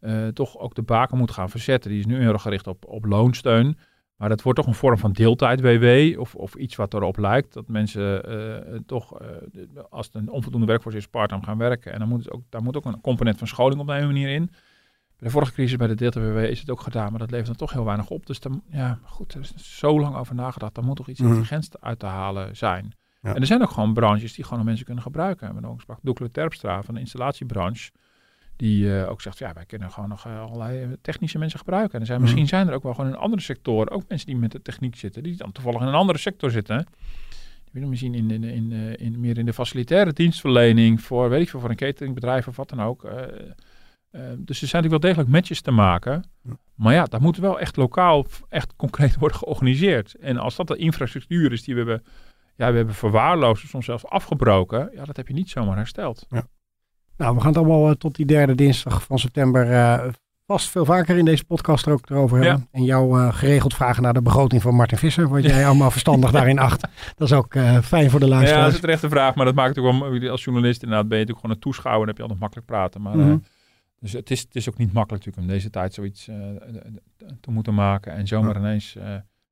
[0.00, 1.90] uh, toch ook de baken moet gaan verzetten.
[1.90, 3.78] Die is nu heel erg gericht op, op loonsteun.
[4.16, 7.52] Maar dat wordt toch een vorm van deeltijd-WW of, of iets wat erop lijkt.
[7.52, 9.20] Dat mensen uh, toch,
[9.90, 11.92] als het een onvoldoende werkforce is, part-time gaan werken.
[11.92, 14.50] En dan moet ook, daar moet ook een component van scholing op een manier in.
[15.22, 17.72] De vorige crisis bij de deeltijd-WW is het ook gedaan, maar dat levert dan toch
[17.72, 18.26] heel weinig op.
[18.26, 20.74] Dus dan, ja, goed, er is zo lang over nagedacht.
[20.74, 21.26] Daar moet toch iets mm.
[21.26, 22.92] intelligents uit te halen zijn.
[23.20, 23.34] Ja.
[23.34, 25.46] En er zijn ook gewoon branches die gewoon mensen kunnen gebruiken.
[25.46, 27.90] We hebben ook sprak Doekle Terpstra van de installatiebranche.
[28.56, 31.94] Die uh, ook zegt, ja, wij kunnen gewoon nog uh, allerlei technische mensen gebruiken.
[31.94, 32.24] En er zijn, mm.
[32.24, 34.96] misschien zijn er ook wel gewoon in andere sectoren ook mensen die met de techniek
[34.96, 35.22] zitten.
[35.22, 36.86] Die dan toevallig in een andere sector zitten.
[37.64, 41.42] Die willen misschien in, in, in, in, in meer in de facilitaire dienstverlening voor, weet
[41.42, 43.04] ik veel, voor een cateringbedrijf of wat dan ook.
[43.04, 43.12] Uh,
[44.38, 46.24] dus er zijn natuurlijk wel degelijk matches te maken.
[46.42, 46.52] Ja.
[46.74, 50.14] Maar ja, dat moet wel echt lokaal, echt concreet worden georganiseerd.
[50.14, 52.02] En als dat de infrastructuur is die we hebben
[52.56, 54.90] ja, we hebben verwaarloosd, soms zelfs afgebroken.
[54.94, 56.26] Ja, dat heb je niet zomaar hersteld.
[56.30, 56.46] Ja.
[57.16, 60.04] Nou, we gaan het allemaal uh, tot die derde dinsdag van september uh,
[60.46, 62.68] vast veel vaker in deze podcast er ook erover hebben.
[62.72, 62.78] Ja.
[62.78, 65.28] En jou uh, geregeld vragen naar de begroting van Martin Visser.
[65.28, 66.80] Wat jij allemaal verstandig daarin acht.
[67.16, 68.50] Dat is ook fijn voor de luisteraars.
[68.50, 69.34] Ja, dat is een terechte vraag.
[69.34, 72.02] Maar dat maakt ook wel, als journalist inderdaad ben je natuurlijk gewoon een toeschouwer.
[72.02, 73.02] En heb je altijd makkelijk praten.
[73.02, 73.42] Maar, mm -hmm.
[74.02, 76.24] Dus het is, het is ook niet makkelijk natuurlijk om deze tijd zoiets
[77.40, 78.12] te moeten maken.
[78.12, 78.96] En zomaar ineens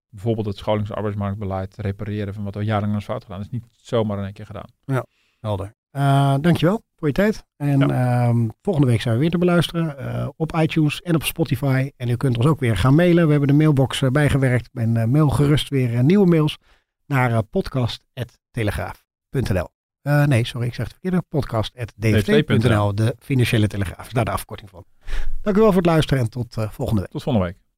[0.08, 3.38] bijvoorbeeld het scholings- en arbeidsmarktbeleid repareren van wat er jarenlang is fout gedaan.
[3.38, 4.68] Dat is niet zomaar in één keer gedaan.
[4.84, 5.04] Ja,
[5.40, 5.74] helder.
[5.92, 7.44] Uh, dankjewel voor je tijd.
[7.56, 11.90] En ehm, volgende week zijn we weer te beluisteren op iTunes en op Spotify.
[11.96, 13.24] En u kunt ons ook weer gaan mailen.
[13.24, 14.68] We hebben de mailbox bijgewerkt.
[14.72, 16.58] En mail gerust weer nieuwe mails
[17.06, 19.79] naar podcast.telegraaf.nl.
[20.02, 21.24] nee, sorry, ik zeg het verkeerde.
[21.28, 24.08] Podcast.dft.nl, de financiële telegraaf.
[24.08, 24.84] Daar de afkorting van.
[25.42, 27.10] Dank u wel voor het luisteren en tot volgende week.
[27.10, 27.69] Tot volgende week.